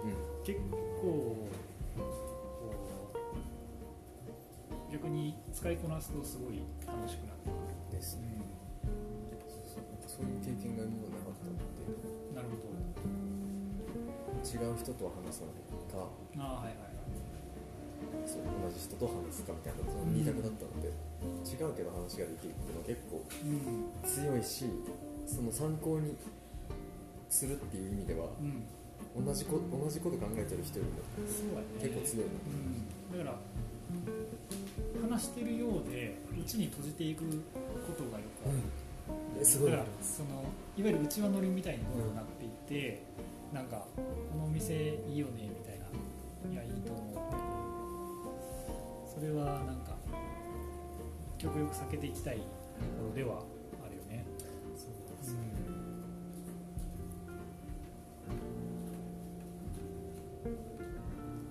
[0.44, 0.60] 結
[1.02, 1.48] 構
[4.92, 8.55] 逆に使いこなすとすごい楽しくなってくる、ですね。
[10.16, 11.68] そういう経験が今なかったので
[12.32, 12.80] なるほど
[14.48, 15.52] 違う人と話すの
[15.92, 16.08] か
[16.40, 16.96] ああはいはい
[18.24, 20.88] そう同じ人と話すかみたいなその2択だったので、
[21.44, 24.66] 違うけど話ができるっていうのは結構うん強いし
[25.28, 26.16] その参考に
[27.30, 28.64] するっていう意味ではうん。
[29.16, 32.32] 同じこ同じこと考えてる人よりも結構強いな
[33.16, 33.38] うん、だか
[35.02, 38.85] ら話してるようでうちに閉じていくことがよくある、え
[39.44, 40.30] すごいだからその
[40.78, 43.04] いわゆるうちわ乗りみたいなものになっていて、
[43.54, 44.02] なんかこ
[44.38, 44.74] のお店
[45.08, 45.86] いいよねみたいな
[46.52, 47.16] いやいいと思う。
[49.14, 49.96] それはなんか
[51.38, 52.46] 極力避けていきたいとこ
[53.10, 53.44] ろでは
[53.86, 54.26] あるよね。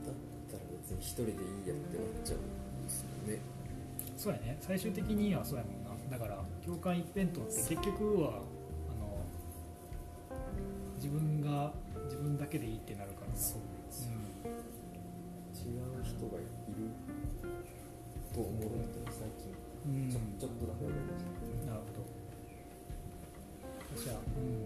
[0.05, 0.15] だっ
[0.51, 1.39] たら別に一人でいい
[1.69, 3.41] やってなっちゃうんですよね。
[4.17, 4.59] そうやね。
[4.61, 5.91] 最終的にはそうやもんな。
[6.11, 8.41] だから共感一辺倒って結局は
[8.89, 9.21] あの
[10.97, 11.73] 自分が
[12.05, 13.37] 自分だけでいいってなるから。
[13.37, 13.75] さそう
[15.65, 16.45] 違う人がい
[16.77, 16.93] る
[18.35, 19.55] と思うのって最近。
[19.87, 21.73] うん、うん、ちょちょっとだけ思いました。
[21.73, 22.05] なるほど。
[23.97, 24.61] 私は、うん、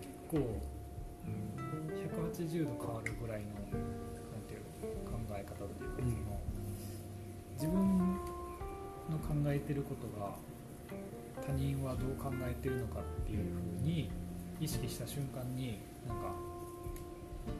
[0.00, 0.38] 結構、
[2.32, 4.60] 180度変わるぐらいのなんていう
[5.04, 6.32] の考え方っていうか、
[7.58, 7.98] その自分
[9.10, 10.36] の考えてることが
[11.46, 13.38] 他人はどう考えてるのかっていう
[13.78, 14.10] ふうに
[14.60, 16.32] 意識した瞬間になんか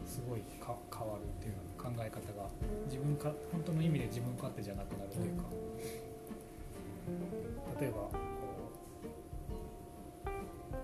[0.05, 2.49] すごいか変わるっていう考え方が
[2.87, 5.45] 自分か本当の意味で自分勝手じゃなくなるというか、
[7.81, 8.11] 例えばこ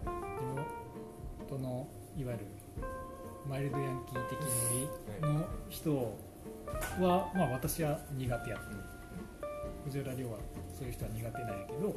[0.01, 2.47] う地元のいわゆる
[3.49, 4.47] マイルドヤンキー的ノ
[5.23, 6.17] リの人
[7.01, 8.67] は、まあ、私は苦手やって
[9.85, 10.39] 藤原亮は
[10.77, 11.95] そういう人は苦手なんやけど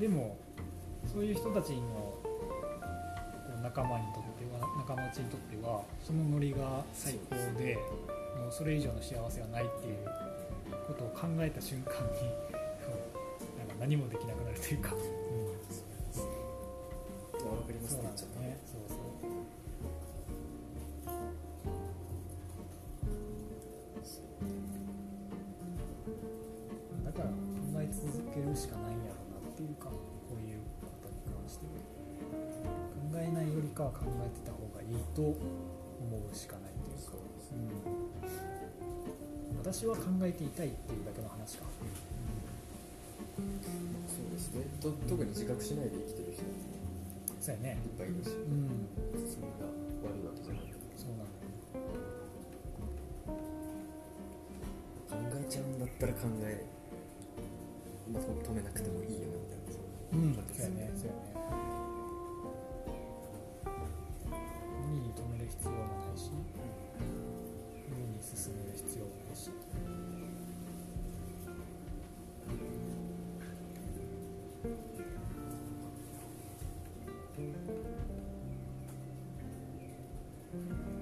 [0.00, 0.36] でも
[1.06, 2.14] そういう人たちの
[3.62, 7.78] 仲間にとっては仲間内にとってはそのノリが最高で
[8.38, 9.96] もうそれ以上の幸せはないっていう
[10.86, 11.98] ことを考えた瞬間に
[13.58, 15.06] なんか何もできなくなるというか、わか
[17.68, 18.18] りますそうなんね
[18.66, 18.98] そうそう。
[27.04, 27.30] だから考
[27.78, 29.03] え続けるしかない
[29.64, 29.96] いうかこ
[30.36, 31.72] ういうことに関しては
[33.00, 37.16] 考えないよりかは考えてた方がいいと思うしかないというか
[37.54, 37.56] う
[39.54, 41.04] ん、私は考えていたいっていう。
[41.06, 41.66] だけの話か、
[43.36, 44.66] そうですね。
[44.80, 46.48] と特に自覚しないで生きてる人も
[47.40, 48.32] そうやねいっぱいいるしう。
[48.48, 48.88] ん
[49.28, 49.68] それが
[50.02, 51.28] 悪いわけじゃないそうなの
[55.10, 56.64] 考えちゃうんだったら考え、
[58.12, 59.53] まあ、止めなくてもいいよみたいなそう
[60.14, 61.18] うん、感じそうやね、そうやね。
[64.86, 66.30] 無理に止める必要もないし、
[67.88, 69.50] 無理に進める必要もないし。
[80.90, 80.93] い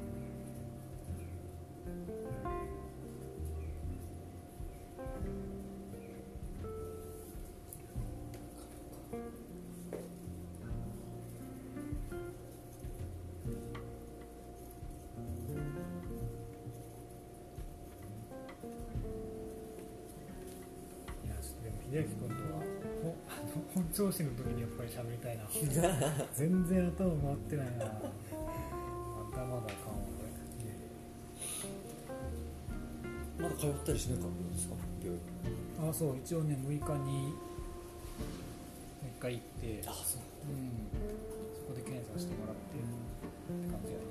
[21.93, 22.25] 秀明君と
[22.57, 22.65] は、
[23.75, 25.45] 本調子の時にやっぱり喋りたいな。
[26.33, 27.85] 全然頭回ってないな。
[27.85, 29.69] まだまだあかんわ、こ
[33.37, 33.45] れ。
[33.45, 34.75] まだ通ったりしなかったんですか？
[35.05, 35.21] 病院
[35.91, 36.95] あ、そう、一応ね、6日に、もう
[39.19, 40.23] 一回行って、あそう。
[40.49, 40.89] うん、
[41.61, 42.63] そこで検査してもらって。
[42.73, 42.77] っ
[43.67, 44.05] て感じやね。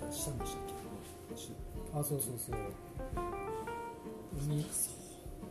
[0.00, 0.62] なんかしたんでしたっ
[1.30, 1.36] け？
[1.40, 1.52] し
[1.94, 2.56] あそうそうそう。
[4.42, 4.64] 海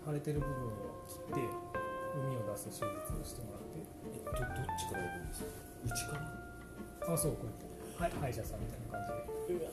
[0.06, 0.70] 腫れてる部分を
[1.10, 1.40] 切って
[2.16, 2.90] 海を出す手術を
[3.26, 3.80] してもらって。
[3.82, 3.84] え
[4.22, 4.40] どどっ
[4.78, 5.50] ちからやるんですか？
[5.86, 6.14] 内か
[7.08, 7.14] ら？
[7.14, 7.46] あそうこう
[8.02, 8.18] やって。
[8.20, 8.22] はい。
[8.22, 9.70] 歯医者さんみたいな感じで。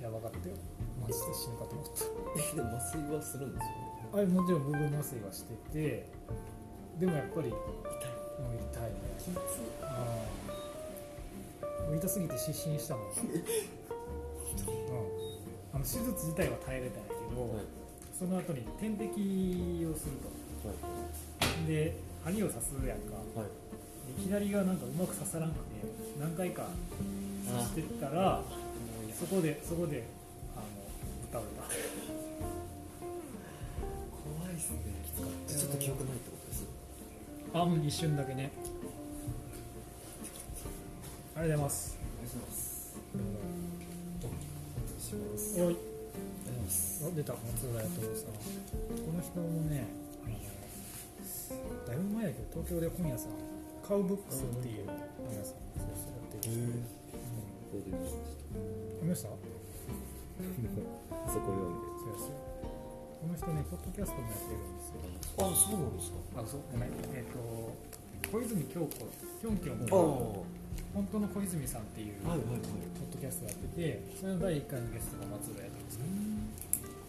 [0.00, 0.54] やばかったよ。
[1.00, 2.04] マジで死ぬかと思った。
[2.38, 3.72] えでも麻酔はするんですよね？
[4.14, 6.06] あれもちろん部分麻酔はしてて。
[6.98, 7.58] でもやっぱり痛い。
[8.40, 8.90] もう痛いね。
[9.30, 9.32] う
[11.86, 11.90] ん。
[11.90, 13.14] もう痛すぎて失神したもん、 うん、
[15.74, 17.50] あの手術自体は耐えれたんやけど、はい
[18.20, 19.06] その後に点滴
[19.90, 20.28] をすると。
[21.66, 23.16] で針を刺すやんか。
[23.34, 23.48] はい。
[24.14, 25.60] で左がなんかうまく刺さらんくて
[26.20, 26.66] 何回か
[27.50, 28.42] 刺してったら
[29.18, 30.04] そこでそこで
[30.54, 30.64] あの
[31.30, 31.62] 歌を歌
[34.36, 34.76] 怖いっすね。
[35.06, 36.66] きつかったちょっと記憶ないってことです
[37.54, 38.50] あもう一瞬だけね。
[41.36, 41.96] ありがとうございます。
[45.00, 45.62] します。
[45.62, 45.89] おい
[47.10, 49.84] あ出た松浦弥友さんこの人もね
[50.24, 50.38] あの
[51.86, 53.32] だいぶ前やけど東京で本屋さん
[53.86, 55.90] カウブックスっていう本屋さんそう。
[55.98, 57.90] そうやってる、うん、ここで
[59.02, 59.42] 見ました読
[60.56, 60.88] みました
[61.32, 62.14] そこ読んでそう。
[62.14, 62.30] です
[63.20, 65.02] この人ねポッドキャストもやってるんですよ
[65.42, 65.82] あそう。
[65.82, 66.60] なんですかあそう。
[66.72, 67.36] ごめんえっ、と
[68.30, 69.86] 小泉京子きょんきょん
[70.94, 72.34] 本当の小泉さんっていうポッ
[73.12, 76.29] ドキャストやっててそれの第1回のゲストが松浦弥友さん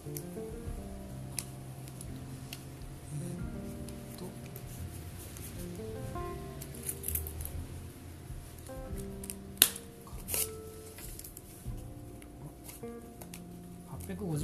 [0.02, 0.10] 850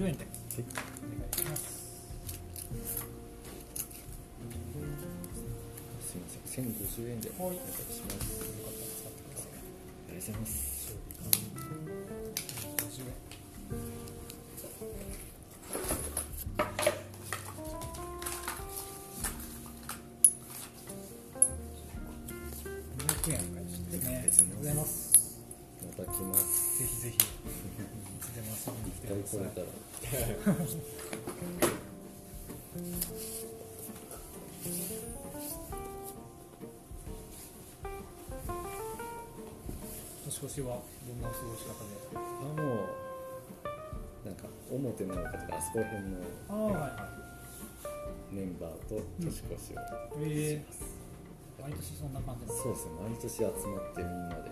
[0.07, 0.25] 円で。
[0.25, 0.29] お
[0.59, 0.67] 願
[1.29, 1.79] いします。
[6.01, 7.99] すいません1050円でお願いします。
[7.99, 8.27] よかったら
[8.87, 9.49] 使ってください。
[9.49, 9.51] あ
[10.13, 10.68] りがとうございます
[29.37, 30.79] びに来て一回ください来れたら
[40.25, 42.17] 年越しはどんなお過ごし方で？
[42.17, 42.19] あ
[42.63, 42.85] も
[44.25, 46.19] うなんか表の丘とかあそこら辺の
[46.49, 47.09] ああはいは
[48.31, 50.65] メンバーと年越しを、いええ
[51.63, 53.53] 毎年そんな感じそうですね毎年集まっ
[53.95, 54.51] てみんなで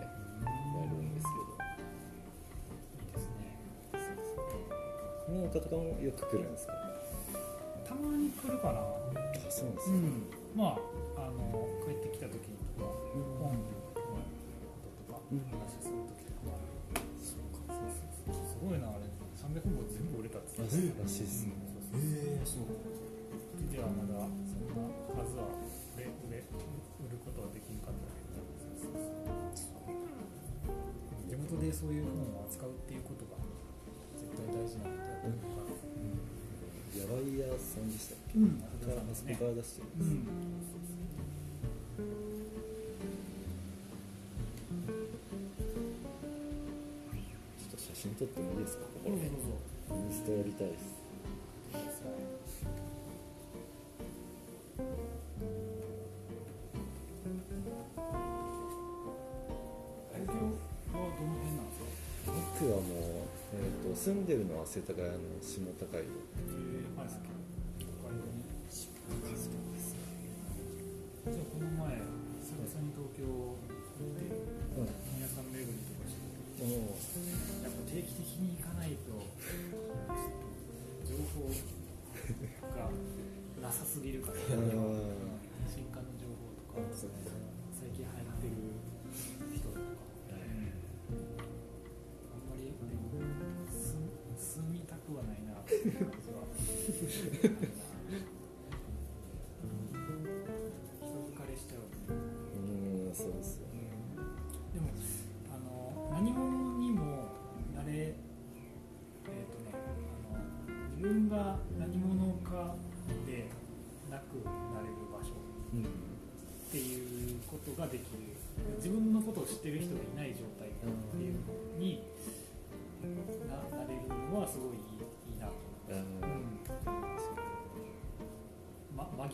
[5.46, 6.74] の丘とかもよく来るんですか
[7.86, 8.98] たまに来るかなあ
[9.48, 10.26] そうですか、うん
[10.56, 10.78] まあ
[11.16, 12.88] あの帰ってきた時とか
[13.40, 13.60] 本の
[13.92, 14.08] ことと
[15.12, 16.60] か話する時とかは
[17.20, 21.52] そうかそうそうそうすごいなあれ300本全部売れたって言ってそうらしいですね
[21.96, 22.68] ええそう
[23.72, 24.28] ではまだ。
[24.48, 25.48] そんな数は
[25.96, 28.44] 売れ売れ売ることはできんかったけど
[31.28, 33.36] 地元でそういう本を扱うっていうことが
[34.16, 35.15] 絶対大事なことだ。
[35.15, 37.90] と思うからヤバイ屋さん。
[37.90, 38.60] でしたっけ、うん。
[38.60, 39.56] から出してるん。
[39.56, 40.26] です、うん。
[47.58, 49.46] ちょっと写真撮ってもいいですかここでどうぞ
[49.88, 50.95] どうぞインスタやりたいです
[64.06, 71.66] 住んでるのは世田谷の下高井戸じゃあこの。
[71.66, 71.98] 前
[72.38, 74.30] 久々に東京行って
[74.78, 76.94] 本屋さん巡りとかしてても
[77.66, 79.10] やっぱ定期的に行かないと
[81.02, 81.50] 情報
[82.78, 82.86] が
[83.58, 87.10] なさすぎるからううん新刊の情報とか
[87.74, 88.54] 最近流行ってる
[89.50, 89.98] 人とか、
[90.30, 90.46] あん
[91.18, 91.65] ま
[92.56, 92.74] り
[93.70, 93.96] 住
[94.36, 95.52] 住みたくはないな。
[95.60, 96.42] っていう感じは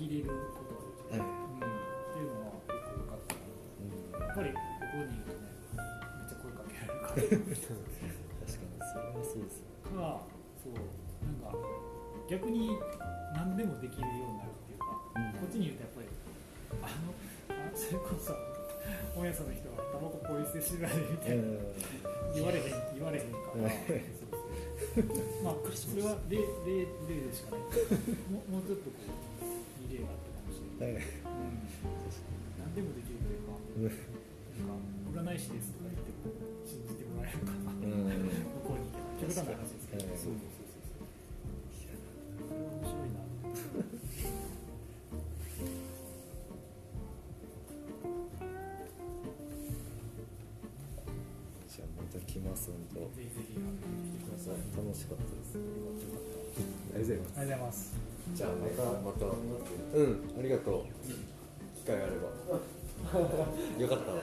[0.03, 1.31] うんま、紛れることができる、っ
[2.13, 10.27] ていうのは結構良かったなやっぱりここにいるとねめっちゃ声かけられるから確かにそれはそうですよか
[10.59, 11.55] そうなんか
[12.29, 12.75] 逆に
[13.35, 16.09] 何でもできるようになるっていうか、うんこっちに言うとやっぱり
[16.83, 17.13] あの
[17.53, 18.33] あそれこそ
[19.15, 21.45] 本屋さんの人がタバコポイ捨てしてないみたいな。
[22.35, 22.65] 言われへん
[22.97, 23.69] 言われへんから。
[25.45, 27.61] まあそれは例例例でしかない。
[28.33, 29.52] もうもうちょっとこう
[29.83, 31.67] いい例があったかもしれない、うん、
[32.63, 36.31] 何でもできるというかなんか占い師ですとか言っても
[36.63, 37.75] 信じてもらえるかな。
[37.75, 38.07] うん
[38.63, 38.87] 向こうに
[39.19, 41.03] 極端な話ですけど、はいそうそうそうそ
[42.47, 43.27] は面白いな。
[51.69, 53.17] じゃあまた来ます本当。
[53.17, 53.55] ぜひぜひ。
[53.55, 57.39] 来てください楽しかったですありがとうございます。
[57.39, 59.27] ありがとうございますじゃあまたまた
[59.95, 60.85] うんありがとう。
[61.79, 62.33] 機会あれば。
[63.79, 64.19] よかったうん。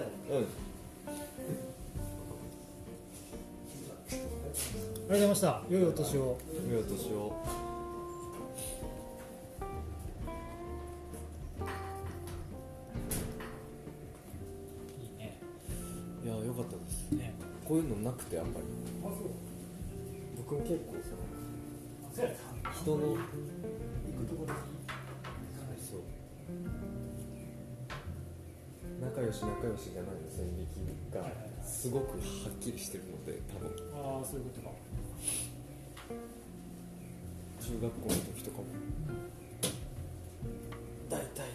[5.09, 5.61] ありがとうございました。
[5.69, 6.37] 良いお年を。
[6.69, 7.33] 良いお年を。
[15.01, 15.37] いいね。
[16.23, 17.11] いや良かったです。
[17.11, 17.33] ね。
[17.65, 18.65] こういうのなくてあんまり。
[20.37, 22.29] 僕も結構その
[22.73, 23.17] 人の
[29.01, 31.23] 仲良し仲良しじゃないの線引きが
[31.63, 33.71] すごくはっきりしてるので多分。
[33.95, 34.75] ああそういうことか。
[37.59, 38.65] 中学校の時とかも。
[41.09, 41.45] 大体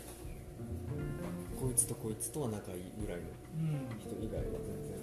[1.60, 3.24] こいつとこいつとは仲いいぐらいの
[3.56, 4.98] うん人以外は全然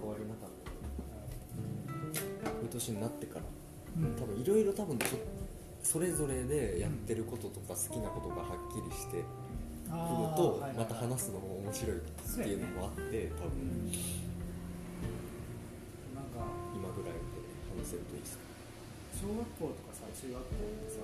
[0.00, 0.50] 関わりなかっ
[2.44, 2.50] た。
[2.50, 3.44] こういう年になってから。
[3.98, 4.16] うん。
[4.16, 5.18] 多分いろいろ多分ちょ
[5.82, 9.26] それぞれでやってることとか好きなことがはっきりしてくる
[10.36, 13.90] とまた話すのも面白いっていうのもあって多分。
[16.14, 16.30] なん。
[16.30, 17.20] か今ぐらいで
[17.74, 18.44] 話せるといいですか？
[19.20, 21.02] 小学校とかさ中学校ってさ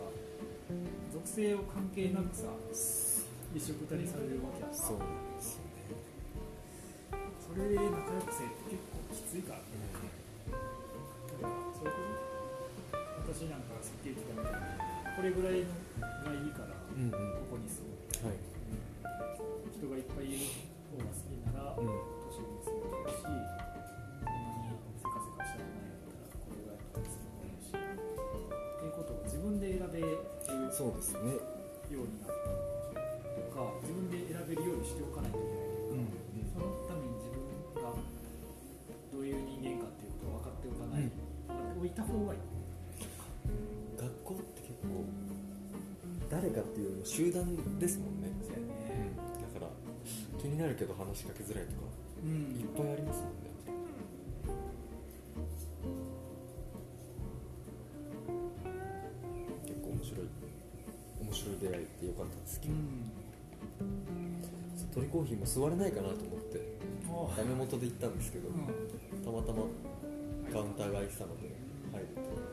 [1.13, 2.49] 属性を関係なくさ
[3.55, 4.77] 一緒くたにされるわけやんか。
[4.77, 5.99] そうなんですよね。
[7.43, 9.86] それで仲良くせって結構きついからね
[13.37, 14.73] 私なんかさっき言ってたみたいに
[15.13, 15.69] これぐらいの
[16.25, 17.53] がいいからうんうん。
[17.53, 17.93] ここに住む
[18.25, 18.41] はい
[19.77, 20.49] 人がいっぱいいる
[20.97, 21.85] 方が好きなら、うん。
[21.85, 24.33] 都市に住めるしこんな
[24.73, 30.17] にせかせかしたくないんだったらこれぐらいのとこに住めるしっていうことを自分で選べる
[30.73, 31.37] そうですね。
[31.93, 36.09] ようになったとか自分で選べるようにしておかないといけない。
[36.09, 37.93] というか、そのために自分が
[39.13, 41.13] どういう人間かっていうことを分かっておかない、
[41.77, 42.56] おいた方がいい
[46.47, 47.43] 誰かっていうよりも集団
[47.81, 48.69] ですもんね、そうん。
[48.69, 49.11] ね
[49.53, 49.73] だから
[50.41, 51.79] 気になるけど話しかけづらいとか
[52.23, 52.55] うん。
[52.55, 53.51] いっぱいありますもんね。
[59.67, 60.27] 結構面白い
[61.27, 62.75] 面白い出会いってよかったですけど、
[64.95, 66.63] 鳥コーヒーも座れないかなと思って
[67.11, 68.55] おダメ元で行ったんですけど、うん。
[69.25, 69.65] たまたま
[70.53, 71.51] カウンターが空いてたので
[71.91, 72.46] 入ると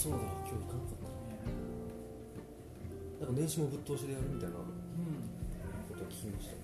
[0.00, 0.18] そうだ。
[0.18, 1.04] 今日行かなかった
[3.20, 4.62] ななんか年始もぶっ通しでやるみたいなこ
[5.94, 6.54] とを聞きました。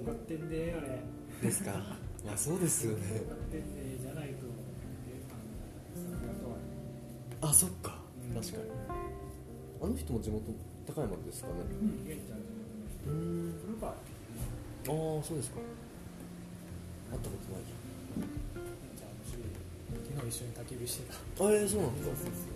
[0.00, 0.48] 分かってん。
[0.48, 1.02] であれ
[1.42, 1.72] ですか？
[2.24, 3.02] ま あそうですよね。
[3.20, 4.46] 分かってんでじゃないと
[5.08, 5.20] え
[7.42, 8.00] あそっか。
[8.28, 8.62] うん確かに。
[9.82, 10.42] あの人も地元
[10.86, 11.54] 高山ですかね？
[13.06, 15.58] うんああそうですか
[20.28, 21.44] 一緒に焚き火してた。
[21.44, 22.55] あえー、そうなんだだ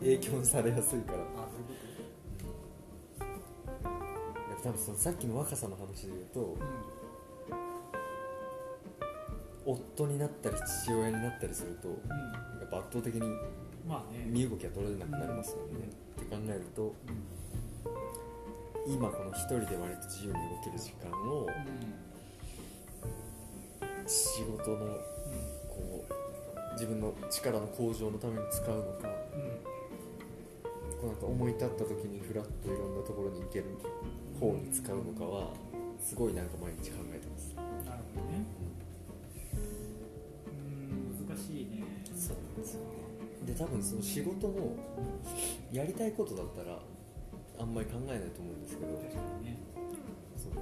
[0.00, 1.18] 影響されやすいから。
[1.18, 1.74] あそういうこ
[4.48, 6.56] いや多分そのさっきの若さの話で言うとと
[9.66, 13.22] 夫になったり父親になったりするとうん、うん、やっぱ圧倒的に
[14.26, 15.80] 身動きが取れなくなりますもん。
[15.80, 15.88] ね、
[16.20, 16.94] って考えると
[18.86, 21.46] 今この一人で割と自由に動ける時間を
[24.06, 24.76] 仕事の
[25.68, 29.08] こう自分の力の向上のために使うのか
[31.14, 33.66] んか思い立った時にフラッといろんなところに行ける
[34.38, 35.54] 方に使うのかは
[35.98, 37.54] すごいなんか毎日考えてます。
[37.54, 38.44] なるほどね。
[40.46, 41.84] うん難しいね。
[42.14, 42.86] そうなんですよね。
[43.46, 44.76] で多分その仕事も
[45.72, 46.78] やりたいことだったら
[47.58, 48.92] あんまり考えないと思うんですけど。
[48.98, 49.58] 確かにね。
[50.36, 50.52] そう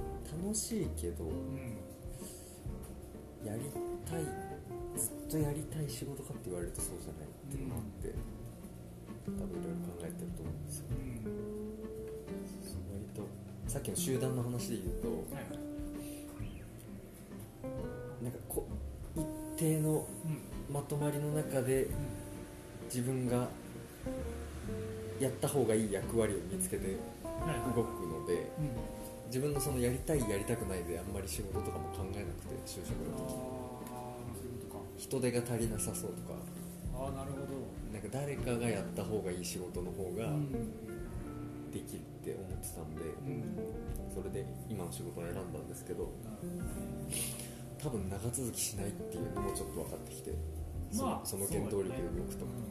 [0.43, 1.77] 楽しいけど、うん、
[3.45, 3.61] やり
[4.05, 4.23] たい
[4.95, 8.32] ずっとやりたい仕事かって言われるとそうじゃないっていうのもあって、うん
[9.39, 10.85] 多分いろいろ考えてると思うんですよ。
[10.89, 10.97] うん。
[12.91, 13.21] 割と
[13.67, 15.59] さっきの集団の話で言うとはいはい。
[18.23, 18.67] なんかこ
[19.15, 19.25] 一
[19.57, 20.73] 定のうん。
[20.73, 21.87] まとまりの中で
[22.85, 23.47] 自分が
[25.19, 27.75] やった方がいい役割を見つけてはいはい。
[27.75, 28.43] 動くのでうん。
[29.27, 34.13] 自分のそのやりたいやりたくないであんまり仕事とかも考えなくて就職あのあ
[34.95, 36.39] 時人手が足りなさそうとかか
[36.93, 40.51] ああなるほどなんか誰かがやった方がいい仕事の方がうん。
[41.73, 43.41] できるって思ってたんでうん。
[44.13, 46.13] それで今の仕事を選んだんですけど
[47.81, 50.29] 多分長続きしないっていうのもちょっと分かってきて
[50.93, 52.69] まあそのその原動力で動くと、うん。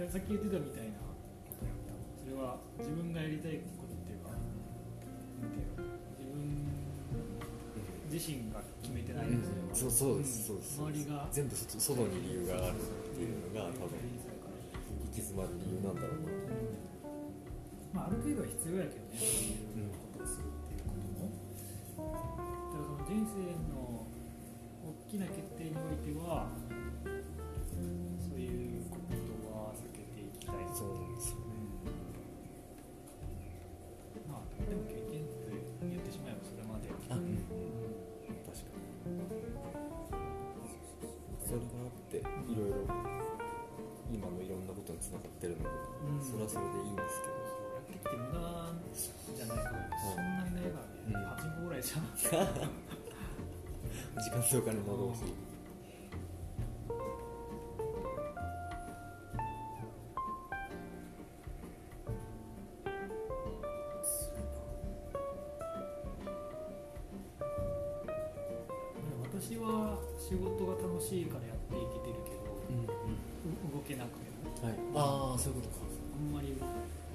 [0.00, 1.92] でさっき言ってたみたいなことやった。
[2.24, 5.84] それは自分がやりたいことっていうかなんていうの？
[6.16, 10.80] 自分自身が決めてないんですよ、そうそうです、そうです。
[10.80, 11.28] 周りが。
[11.30, 14.00] 全部そ外に理由があるっていうのが多分
[15.08, 15.94] 行き詰まる理由なん。
[15.96, 16.28] だろうな
[17.92, 21.32] まあ、ある程度は必要やけどね、そういうことをするっていうことも。
[21.96, 22.12] だ
[22.76, 24.04] からその人生の
[24.84, 26.52] 大きな決定においては、
[28.20, 29.16] そういうこと
[29.48, 31.16] は避けていきたいそうなん。
[31.16, 31.56] ですよね
[34.28, 35.56] まあ、でも経験って
[35.88, 36.88] 言ってしまえばそれまで。
[36.88, 37.40] うん、
[38.44, 39.16] 確かに
[41.40, 43.27] それがあっていろいろ
[45.00, 46.22] つながってるので、うん。
[46.22, 47.38] それはそれでいいんですけど。
[47.38, 48.74] やってきて無駄
[49.36, 50.70] じゃないから、そんなにない。
[50.74, 52.04] からね、うんパチンコぐらいじゃん。
[54.18, 55.48] 時間とお金の浪費
[69.22, 73.37] 私は仕事が楽しいからやっていけてるけど、うんう
[73.72, 74.52] 動けなくても。
[74.62, 74.76] はい。
[74.94, 75.86] ああそういうことか。
[76.18, 76.66] あんまり、ま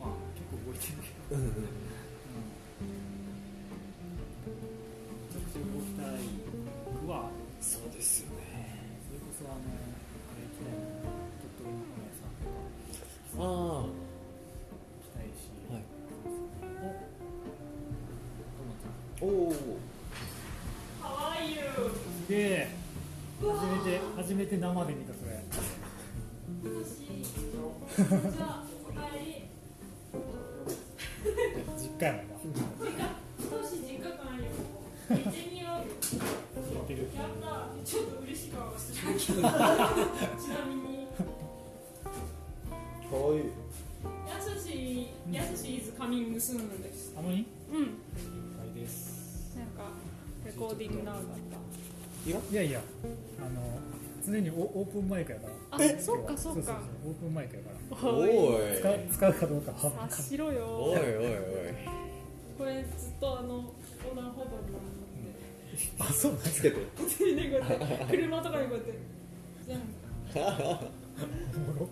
[0.07, 1.67] あ、結構動いてるけど、うんうんうん、
[5.27, 6.23] めちゃくちゃ動きたい
[7.03, 7.27] くは、
[7.59, 9.75] そうですよねそれこそあの、あ
[10.39, 10.87] れ行きたいな、
[11.35, 13.99] 鳥取の本屋さんとかああ行
[15.03, 15.83] きたいし、はい。
[16.79, 16.95] お
[18.55, 19.59] ともちゃん、おお
[22.23, 22.71] すげえ、
[23.41, 25.32] 初めて、初めて生で見た、それ。
[31.77, 32.33] 実家やもんな。
[37.85, 39.43] ちょっと嬉しい顔してるちな
[40.67, 41.07] みに
[43.09, 47.89] かわいい優しい優しい is coming soon ですあのにうん了
[48.73, 49.55] 解です。
[49.57, 49.91] なんか
[50.45, 51.29] レコーディングなかった
[52.29, 52.81] いやいや、
[53.39, 53.79] あの、
[54.25, 55.53] 常にオオープンマイクやから。
[55.71, 56.81] あそっかそっか。
[57.05, 57.69] オープンマイクやか
[58.05, 58.11] ら。
[58.11, 58.29] おい。
[58.79, 59.73] 使う使うかどうか。
[60.09, 60.65] しろよ。
[60.65, 61.33] おいおいおい。
[62.57, 63.73] これずっとあの
[64.03, 64.77] 横断歩道に
[65.99, 66.77] あそうなんですつけて。
[66.77, 67.65] 乗ってねこうや
[68.05, 68.93] って車とかにこうやって
[69.65, 69.79] じゃん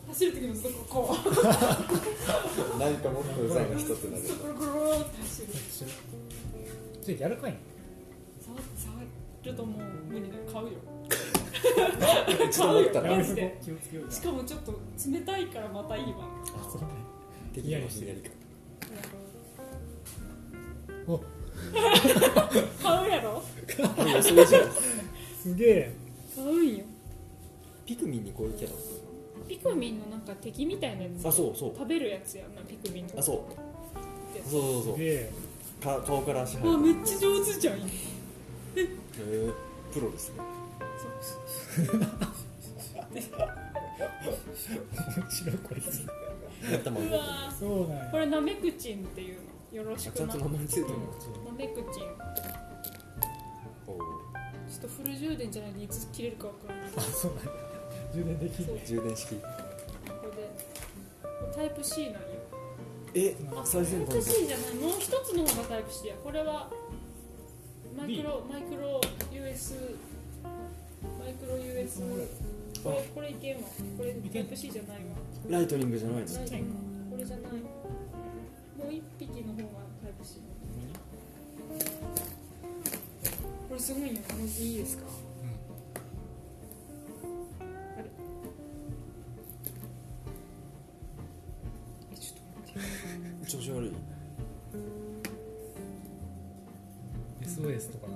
[0.08, 1.18] 走る時もずっとこう。
[2.80, 4.24] 何かもっとうざいの一つなる。
[4.24, 4.70] ぐるぐる
[5.02, 5.48] って走る
[7.02, 7.56] それ柔らかい
[8.46, 8.58] 触
[9.44, 9.82] るともう
[10.12, 10.72] 無理だよ買うよ
[11.62, 14.80] ちょっと待ったらマジで気をつけようしかもちょっと
[15.12, 16.28] 冷たいからまたいいわ。
[16.60, 16.88] あそうね。
[17.54, 18.32] 適宜のひんやり感
[21.08, 21.20] お。
[22.82, 23.44] 買うやろ。
[25.42, 25.94] すげえ。
[26.36, 26.84] 買うんよ。
[27.86, 28.74] ピクミンにこういうキャラ。
[29.48, 31.28] ピクミンのなんか敵みたいなやつ。
[31.28, 31.74] あそうそう。
[31.78, 33.38] 食べるやつやんなピクミンのあそう。
[34.50, 34.98] そうそうそう。
[35.84, 37.80] か顔から足入あるめっちゃ上手じゃん。
[37.80, 37.82] へ
[38.78, 38.88] え
[39.94, 40.36] プロですね
[41.08, 41.22] 面
[45.30, 46.04] 白いこいつ。
[46.04, 46.08] う
[46.76, 48.06] 頭動くわそうなんや。
[48.12, 49.40] これナメクチンっていう
[49.74, 49.84] の？
[49.84, 50.96] よろしあちゃんくなと名前ついてるの
[51.46, 53.98] ナメクチンちょ
[54.78, 56.86] っとフル充電じゃないでいつ切れるかわからない。
[56.98, 57.52] あそうなんや。
[58.14, 59.36] 充電できる充電式。
[59.36, 59.42] こ
[60.24, 60.50] れで。
[61.56, 62.20] タイプ C なんよ。
[63.14, 64.34] えあ最先タイプ端。
[64.34, 64.76] C じゃない。
[64.76, 66.16] もう一つの方がタイプ C や。
[66.24, 66.70] これは
[67.98, 69.02] マイクロマイクロ
[69.34, 69.76] US
[71.52, 72.16] の US の
[72.84, 73.64] これこれいけんわ。
[73.98, 75.04] これタイプ C じゃないわ。
[75.50, 76.26] ライトニングじゃないの？
[76.26, 76.76] ライトニング
[77.12, 77.52] これじゃない。
[77.52, 77.60] も
[78.90, 79.64] う一匹の方が
[80.02, 80.40] タイプ C
[83.70, 84.08] これすごいよ。
[84.38, 85.04] 文字いいですか、
[87.98, 88.10] あれ？
[93.48, 93.92] 調子悪い。
[97.44, 98.08] SOS とか。
[98.08, 98.16] な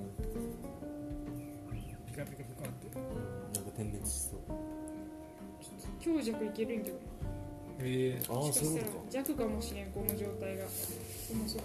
[2.15, 3.01] ピカピカピカってな
[3.59, 4.39] んか点滅しそう。
[5.99, 6.97] 強弱いけるんけど
[7.81, 9.03] ええああそういうことか。
[9.11, 10.63] 弱かもしれんこの状態が。
[10.69, 11.63] そもそも。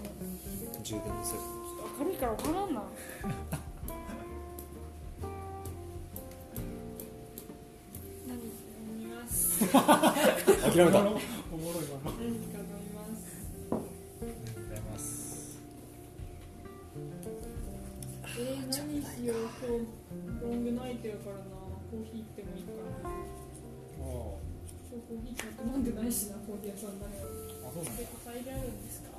[0.83, 1.39] 充電のせい
[1.99, 2.83] 明るいから分からんな。
[8.27, 8.35] 何？
[8.35, 8.43] 飲
[8.99, 10.99] みます諦めた。
[10.99, 12.11] おもろいわ
[18.41, 19.85] えー、何しよう今日
[20.41, 21.43] ロングナイトやからな
[21.91, 22.73] コーヒー行ってもいいか
[23.05, 23.13] なあ
[24.01, 27.11] 今日コーヒーちゃんと飲んでないしなコーヒー屋さんだよ
[27.61, 28.01] あそうなんだ。
[28.01, 29.09] あるんですか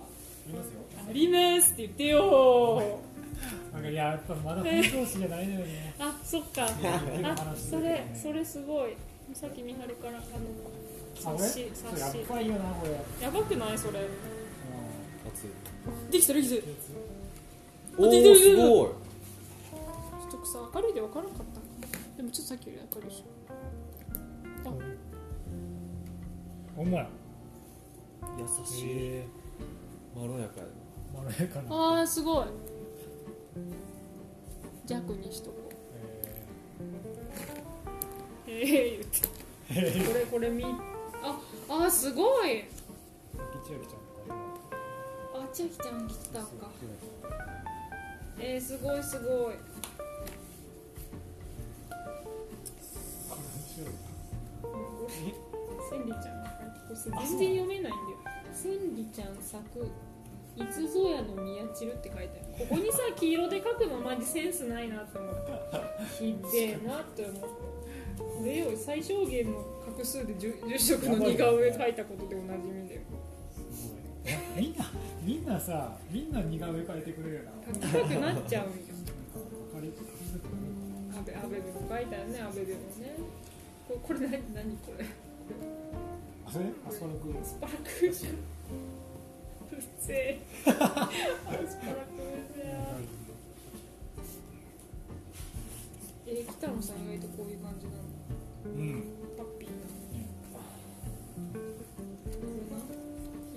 [0.42, 0.82] いますよ。
[1.08, 2.98] ありますって言ってよ
[3.72, 5.94] なんかいややっぱまだ本調子じゃないのよね。
[6.00, 6.66] あそっか。
[6.66, 8.96] あそれそれすごい。
[9.34, 10.20] さっき美晴からあ
[11.22, 11.70] のやっ冊子
[12.28, 12.44] ぱい。
[12.46, 13.78] いよなこれやばくない？
[13.78, 14.00] それ。
[15.32, 15.50] 熱い
[16.10, 16.62] できたできたちょ
[17.98, 18.88] おおすごい
[20.42, 21.60] っとさ明るいで分からんかった。
[22.16, 23.24] でもちょっとさっきより明るいでし。
[24.64, 24.72] ょあ。
[26.76, 27.08] ほんまや
[28.38, 28.90] 優しい。
[28.90, 29.26] え。
[30.16, 30.66] まろやかや。
[30.66, 31.68] えまろやかな。
[31.70, 32.46] あーすごい。
[34.86, 35.72] 弱にしとこう。
[38.48, 38.52] え。
[38.52, 40.08] ええ言って。
[40.08, 41.38] これこれみあ
[41.68, 42.64] あーすごい。
[45.34, 46.46] あ千秋ちゃん来てたか。
[48.38, 49.54] えー、すごいすごい
[55.08, 57.96] 千里ちゃんこれさ全然読めないんだよ
[58.52, 59.86] 千里ちゃん作
[60.54, 65.34] いつぞやの宮散るって書いてあるここにさ黄色で書くのマジセンスないなって思っ
[65.70, 67.46] たひでえなって思った
[68.22, 69.64] これより最小限の
[69.98, 73.00] 画数で住住職の似顔絵描いたことでおなじみだよ
[74.54, 74.84] みんな
[75.24, 78.76] みんなさみんな似顔絵描いてくれるよな描きたくなっちゃうんよ。
[79.74, 79.88] あれ
[81.18, 83.16] アベアベベも書いたよねアベベもね
[83.92, 85.04] ここれ何何これ。
[86.46, 87.18] あそれアスパラク。
[87.44, 88.32] スパラクじゃん。
[88.32, 88.36] う
[89.76, 90.40] っせえ。
[90.66, 90.80] アスパ
[91.52, 91.68] ラク
[92.56, 93.04] じゃん
[96.24, 97.98] えー、北野さん意外とこういう感じなの。
[98.64, 99.04] うん。
[99.36, 99.74] ハッピーな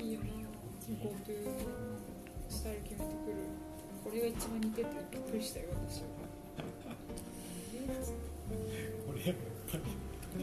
[0.03, 0.25] いいよな
[0.89, 1.47] 向こうという
[2.49, 3.38] スタイル決めてくる。
[4.03, 6.07] これが一番似ててびっくりしたよ私は。
[8.51, 9.33] えーこれ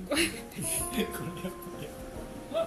[0.01, 1.11] これやっ
[2.53, 2.66] ぱ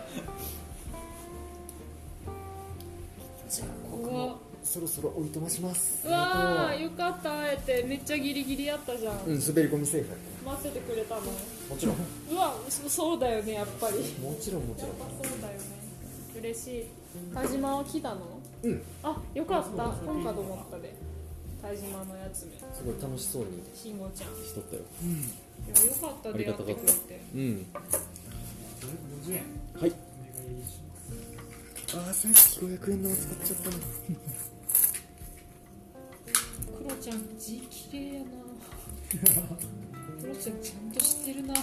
[3.50, 6.08] じゃあうわそろそろおいとまします。
[6.08, 11.22] うわーよかった会えてめっちゃギリギリやったじゃん、うん滑り込みセーフやね待っててくれたの。
[11.22, 11.32] も
[11.78, 11.96] ちろん。
[12.32, 13.98] うわそそうだよねやっぱり。
[14.22, 14.90] もちろんもちろん。
[14.90, 15.60] やっぱそうだよね。
[16.40, 16.86] 嬉しい。
[17.34, 18.22] 田島は来たの？
[18.64, 18.82] うん。
[19.04, 19.84] あよかった。
[19.86, 20.96] 本かと思ったで
[21.66, 22.52] 田島のやつめ。
[22.74, 24.34] すごい楽しそうに慎吾ちゃん。
[24.34, 24.84] いしとったよ
[25.66, 26.94] やよかったあ出会ってりがたかった。
[27.34, 27.66] うん。
[29.26, 29.42] 50円。
[29.74, 29.90] はい。
[29.90, 30.94] お願いしま
[31.90, 31.98] す。
[31.98, 33.78] ああさっき500円玉使っちゃったの。
[36.78, 38.26] クロちゃん字綺麗やな。
[40.22, 41.54] クロちゃんちゃんと知ってるな。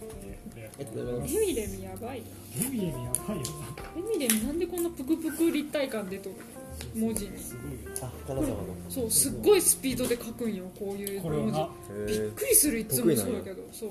[0.00, 0.38] えー
[0.78, 2.26] ありがとエミレミやばいな
[2.66, 6.57] エミエミやばいよなエミレミなんでこんなプクプク立体感出とるの
[6.94, 7.32] 文字に。
[8.88, 12.20] そうすっごいスピードで書くんよこういう文字。
[12.20, 13.62] びっくりするいつもそうだけど。
[13.72, 13.90] そう。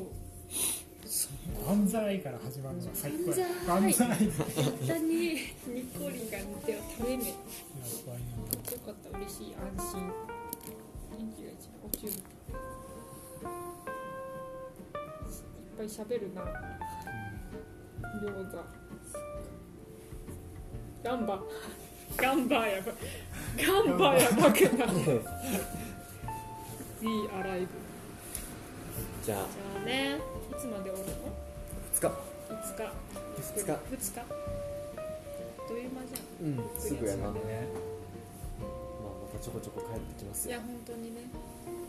[1.65, 3.47] 万歳から始まるのが最高や。
[3.67, 4.07] 万歳。
[4.07, 4.27] 万歳。
[4.57, 5.01] ややったね。
[5.03, 7.33] ニコリンが似ては食べ目よ
[8.05, 8.23] ばいな
[8.85, 9.55] かった嬉しい。
[9.55, 9.61] 安
[9.91, 10.11] 心。
[11.11, 12.11] 元気が一番落ちる。
[12.11, 12.17] いっ
[15.77, 16.41] ぱい喋るな。
[18.21, 18.57] 餃子。
[21.03, 21.41] ガンバ
[22.17, 22.91] ガンバやば
[23.57, 24.87] ガンバやばくない
[27.01, 27.67] We arrive
[29.23, 29.37] じゃあ。
[29.37, 29.45] じゃ
[29.83, 30.17] あね
[30.51, 31.05] いつまでおるの
[31.93, 32.07] ？2日。
[32.07, 32.09] 5
[32.75, 32.83] 日。
[33.37, 33.71] 2日。
[33.71, 34.15] 2日。
[35.67, 36.47] どういう間じゃん。
[36.47, 37.23] うんすぐやな。
[37.23, 37.67] まあまね
[39.33, 40.55] たちょこちょこ帰ってきますよ。
[40.55, 41.21] いや本当にね。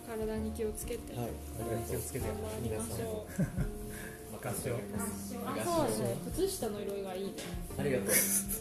[0.06, 1.16] 体に気をつけて。
[1.16, 1.26] はい。
[1.26, 1.28] あ
[1.64, 1.88] りがとう。
[1.90, 2.26] 気をつけて。
[2.26, 3.42] 頑張りましょう
[4.42, 4.78] 任せよう
[5.46, 7.32] あそうね靴下の色がいいね。
[7.78, 8.08] ありがとう。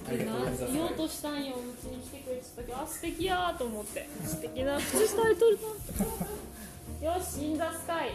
[0.07, 0.73] ありがとうございます。
[0.73, 0.93] 言おう。
[0.93, 1.57] としたんよう。
[1.81, 5.59] ちに来てくれてたけどあ素敵やーと思って素敵な靴下履いとる
[7.01, 8.11] なよし In the sky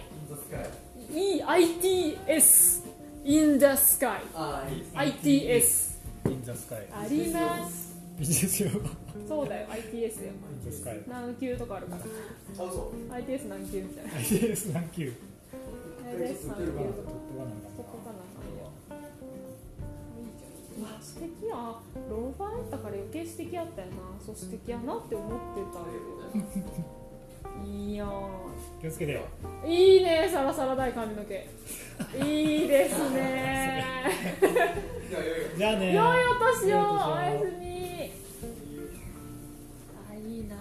[1.13, 2.83] EITS
[3.25, 5.93] In the sky あいい ITS
[6.27, 8.71] インザスカイありますいいですよ
[9.29, 9.49] そう。
[9.49, 10.33] だよ ITS よ
[10.65, 12.07] インザスカイ何級とかあるからあ
[12.57, 13.13] そう。
[13.13, 15.13] ITS 何級みたいな ITS 何級
[16.13, 18.19] とかトップガンなんだそこかな
[20.79, 21.55] うわ素敵や
[22.11, 23.95] ローファーやったから余計素敵やったよな
[24.25, 25.87] そう素敵やなって思ってたよ
[27.65, 28.43] いいやん
[28.81, 29.21] 気をつけてよ。
[29.65, 31.49] いいねサラサラ大髪の毛。
[32.25, 33.85] いいですね。
[35.57, 35.95] じゃあね。
[35.95, 36.77] 良いお年を。
[36.77, 38.11] 良いおやすみ。
[40.11, 40.57] あいいな。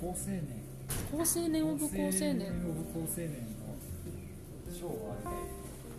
[0.00, 0.62] 高青年。
[1.12, 3.51] 高青年オブ高青年
[4.86, 5.52] オブ高青年の賞をあげて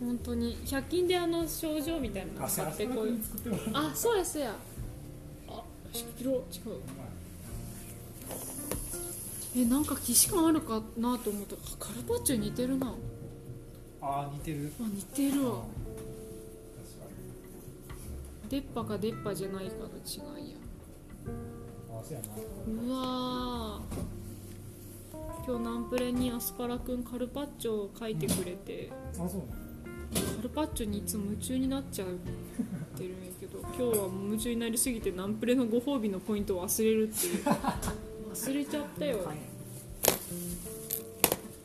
[0.06, 0.58] 本当に。
[0.58, 3.20] 100均であの症状みたいなのあ買ってこういう。
[3.74, 4.56] あそうやそうや。
[5.48, 5.64] あ
[6.20, 6.42] 色違う。
[9.56, 11.56] えなんか既視感あるかなと思った。
[11.56, 12.94] あカルパッチョに似てるな。
[14.02, 14.72] あ似てる。
[14.80, 15.64] 似てるわ。
[18.50, 20.58] 出っ歯か出っ歯じゃないかの違いや。
[21.28, 22.26] うやな。
[22.68, 24.23] うわー
[25.46, 29.42] 今日ナンプレにアスパラくんカルパッチョを書いてくれて、あそう
[30.38, 32.12] カルパッチョにいつも夢中になっちゃうっ
[32.98, 37.44] てるんやけど今日は夢中になりすぎてナンプレのご褒美のポイントを忘れるっていう。
[37.44, 39.20] 忘れちゃったよ。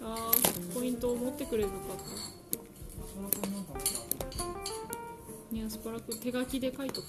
[0.02, 2.02] あーポイントを持ってくればよかった
[5.54, 7.04] ねアスパラくん手書きで書いとく。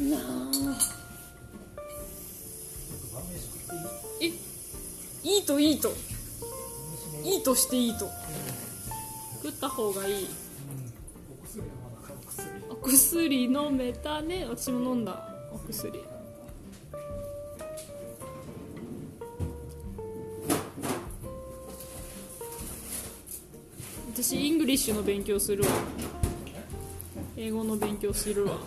[0.02, 0.99] なあ
[4.20, 4.26] え
[5.22, 5.92] いいといいと。
[7.24, 8.08] いいとしていいと。
[9.42, 10.26] 食った方がいい。
[11.30, 12.48] お薬はまだお薬。
[12.70, 14.46] お薬飲めたね。
[14.48, 15.22] 私も飲んだ。
[15.52, 16.00] お薬。
[24.12, 25.68] 私 English の勉強するわ。
[27.36, 28.58] 英語の勉強するわ。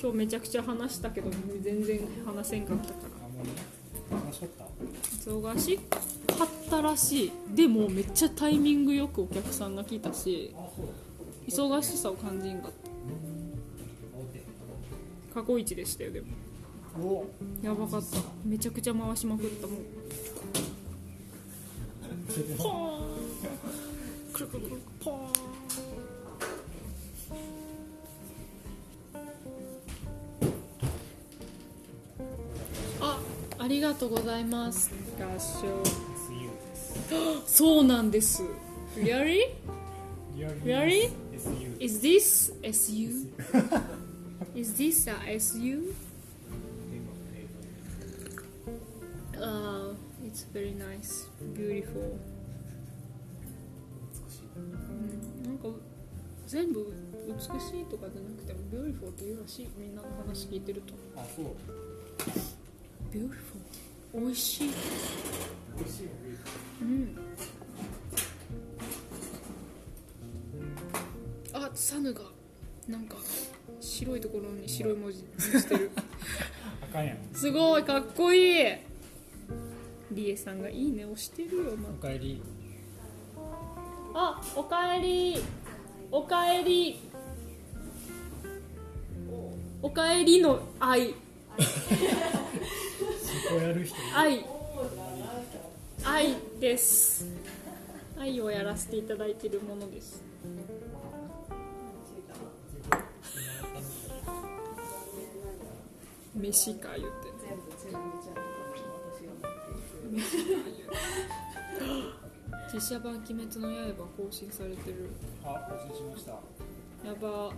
[0.00, 1.30] 今日めちゃくちゃ話したけど
[1.62, 2.94] 全然話せんかったか
[4.10, 4.16] ら。
[5.26, 7.32] 忙しかったらしい。
[7.54, 10.54] でもめっちゃタイミングよくお客さんが来たし
[11.48, 12.70] 忙しさを感じんかっ
[15.34, 15.40] た。
[15.40, 16.26] 過去一でしたよでも。
[16.98, 17.26] お
[17.62, 18.18] やばかった。
[18.44, 19.76] めちゃくちゃ回しまくったもん
[22.56, 23.06] ポ ーン。
[24.32, 25.18] くるくるくるポーン
[33.76, 35.82] りがとうございます合唱
[37.46, 38.42] そうなんです
[38.96, 39.54] Really?
[40.64, 41.10] Really?
[41.78, 43.28] Is this SU?
[44.54, 45.94] Is this a SU?
[49.38, 49.92] Uh,
[50.24, 52.18] it's very nice, beautiful.
[54.56, 55.68] うんなんか
[56.46, 56.90] 全部
[57.28, 61.46] 美しいとかじゃなくても beautiful っていうらしいみんなの話聞いてるとあそう
[63.12, 63.60] beautiful.
[64.14, 64.70] 美味しい。
[65.78, 66.10] 美味しいよ
[66.82, 67.18] うん。
[71.52, 72.22] あサヌが
[72.88, 73.16] なんか
[73.80, 75.90] 白いところに白い文字にしてる。
[76.82, 77.18] あかんやん。
[77.32, 78.66] すごいかっこいい。
[80.12, 82.42] リエさんがいいね押してるよ、まおかえり。
[84.14, 85.42] あおかえり。
[86.10, 87.00] おかえり。
[89.82, 91.14] おかえりの愛
[93.48, 94.44] そこやる人愛。
[96.04, 97.24] 愛です。
[98.18, 100.20] 愛をやらせていただいているものです。
[106.34, 107.26] 飯か言って。
[112.72, 115.10] 実写版「鬼滅の刃」更新されてる。
[115.44, 116.32] あ更新しました。
[116.32, 116.40] や
[117.20, 117.52] ば。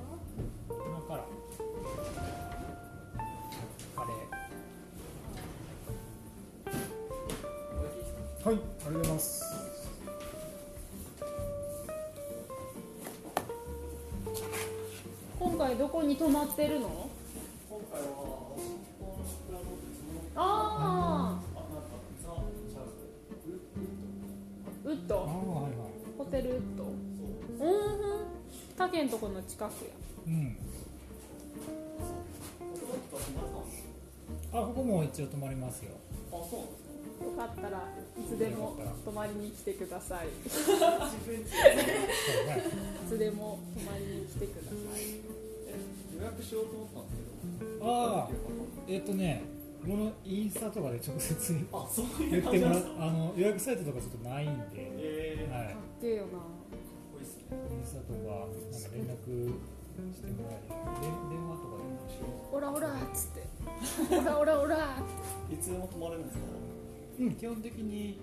[0.68, 1.24] 今から。
[3.96, 4.12] カレ
[8.44, 9.44] はいありがとうございます。
[15.38, 17.10] 今回どこに泊まってるの？
[17.68, 18.06] 今回は
[20.36, 21.58] ああ
[24.84, 25.16] ウッド。
[25.16, 25.34] ああはい
[25.64, 25.72] はい。
[26.16, 26.84] ホテルウッド。
[26.84, 26.92] うん。
[28.78, 29.90] 他県とこの近くや。
[30.28, 30.56] うん。
[34.52, 35.90] あここも一応泊まりますよ。
[35.90, 35.98] よ
[37.38, 37.78] かったら
[38.18, 40.26] いつでも泊まりに来てください。
[40.26, 40.30] い
[43.08, 45.02] つでも泊まりに来てください。
[46.18, 47.18] 予約しようと思ったんです
[47.78, 47.86] けど。
[47.86, 48.30] ああ
[48.88, 49.42] えっ、とね
[49.86, 55.66] このインスタとかで直接あそうい言ってもらうあの予約サイトとかちょっとないんで、えはい。
[55.68, 56.38] かっけえよな。
[57.48, 59.54] インスタとかなんか連絡
[60.12, 63.46] してもらえればで電話とかでもしよオラオラっつって。
[64.18, 64.76] オラオラオラ
[65.50, 66.42] いつでも泊まれるんですか？
[67.18, 67.34] ううん。
[67.34, 68.18] 基本的にい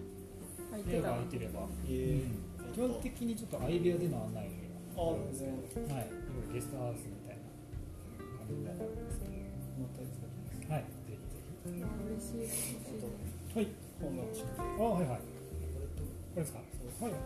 [0.83, 2.23] 部屋が空いてれば、え
[2.67, 2.73] うん。
[2.73, 4.49] 基本的にちょっと相部屋での案内
[4.97, 5.49] あがあるんですけ
[5.81, 5.93] ど。
[5.93, 6.09] はい。
[6.53, 7.41] ゲストハウスみたいな
[8.39, 9.19] 感じになるんです。
[9.19, 9.31] けど
[9.79, 10.11] また使って
[10.45, 10.83] ますはい。
[10.83, 11.19] ぜひぜ
[11.65, 11.69] ひ。
[11.75, 11.83] 嬉
[12.19, 12.41] しい
[13.55, 13.67] はい。
[14.01, 15.03] 本が欲しくてあはい。
[15.07, 15.19] はい。
[15.19, 15.23] こ
[15.79, 16.63] れとこれですかは
[17.09, 17.17] いよ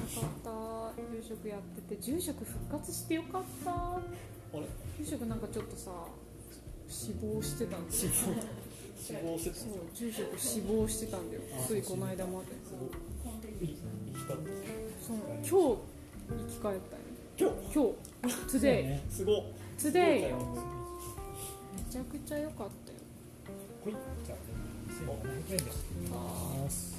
[0.00, 0.50] かった
[1.12, 3.70] 住職やってて住職復活してよかった。
[3.70, 4.00] あ
[4.54, 4.60] れ？
[4.98, 5.90] 住職なんかちょっとさ
[6.88, 8.12] 死亡してたんだよ死亡。
[9.38, 11.42] してたんそう住職死亡してたんだよ。
[11.66, 12.46] ついこの間まで。
[12.66, 12.90] そう。
[14.28, 15.78] 今日
[16.28, 17.02] 生き返ったよ。
[17.38, 17.74] 今日。
[17.74, 18.56] 今日。
[18.56, 19.02] today ね。
[19.10, 19.42] すごっ
[19.78, 20.32] today め
[21.90, 22.98] ちゃくちゃ良かったよ。
[23.84, 23.94] はい。
[24.24, 24.38] じゃあ
[24.90, 25.70] 2700円で
[26.12, 26.14] あ
[26.58, 26.96] おます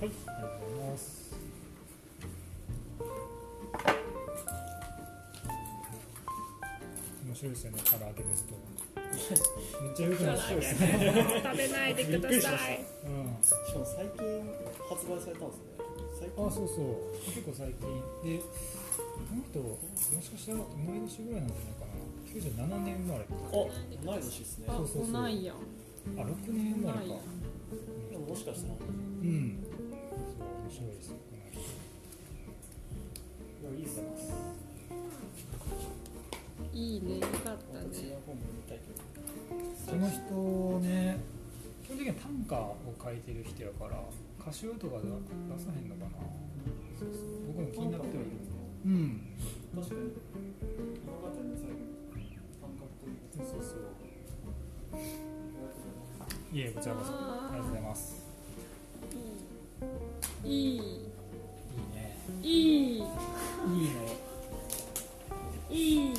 [0.00, 1.34] はい、ありがとうございます。
[7.26, 8.54] 面白いですよね、唐揚げですと。
[9.82, 11.42] めっちゃ良くないですね。
[11.42, 13.17] 食べないでくださいうん。
[13.42, 14.22] しかも最近
[14.88, 15.78] 発売されたんですね
[16.18, 16.46] 最近？
[16.46, 17.14] あ、そうそう。
[17.24, 17.78] 結構最近。
[18.26, 18.44] で、こ
[19.34, 19.78] の人、も
[20.22, 20.64] しかしたら同
[20.94, 21.94] い年ぐらいなんじゃないかな。
[22.28, 23.24] 97年生まれ。
[23.24, 23.66] あ同
[24.18, 25.60] い年ですねあそうそうそう来ないやんあ、
[26.22, 27.14] 6年生まれか。
[28.10, 29.64] でももしかしたらうん。
[29.64, 29.86] そう、
[30.66, 31.60] 面白いですよ、この人。
[33.58, 34.04] いやいいっすね
[36.74, 37.56] いいねよかったね
[37.92, 38.98] 私は本も見たいけど
[39.84, 40.18] その人
[42.18, 44.02] 短歌を書いてる人やから
[44.40, 45.18] 歌集とかでは
[45.56, 46.18] 出さへんのかな。
[47.46, 48.30] 僕も気になってはいる。
[48.30, 48.34] ん。
[48.34, 48.48] で
[48.84, 49.20] うん。
[49.74, 50.00] 確かに。
[51.06, 51.78] 物語の最後
[52.18, 53.78] に感覚というそうそう。
[56.52, 57.12] いえこちらこそ。
[57.12, 58.26] ありがとうございます。
[60.44, 60.76] いい。
[60.76, 60.80] いい。
[61.94, 62.98] ねいいい。
[62.98, 63.06] いの
[65.70, 66.17] いいいい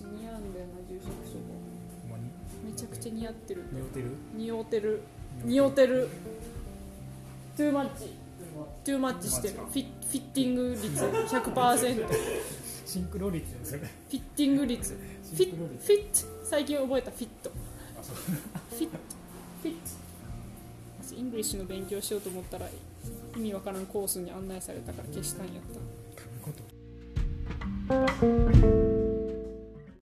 [0.00, 1.52] ちゃ太し似合うんだよな住職処方
[2.02, 2.24] ほんまに
[2.64, 3.64] めちゃくちゃ似合ってる。
[3.72, 4.10] 似合うてる？
[4.34, 5.02] 似合ってる。
[5.44, 6.08] 似合ってる。
[7.56, 8.14] too much
[8.84, 9.54] too much してる。
[9.54, 12.14] フィフィッティング率100%フ
[12.86, 13.84] シンクロ率それィ
[14.16, 14.94] ッティング率。
[14.94, 17.10] フィッフィット最近覚えた。
[17.10, 18.98] フィットフィット
[19.62, 19.80] フィット
[21.02, 22.66] 私 English の勉強しようと思ったら
[23.36, 25.56] 意味わからんコースに案内されたから消したんやっ
[29.04, 29.09] た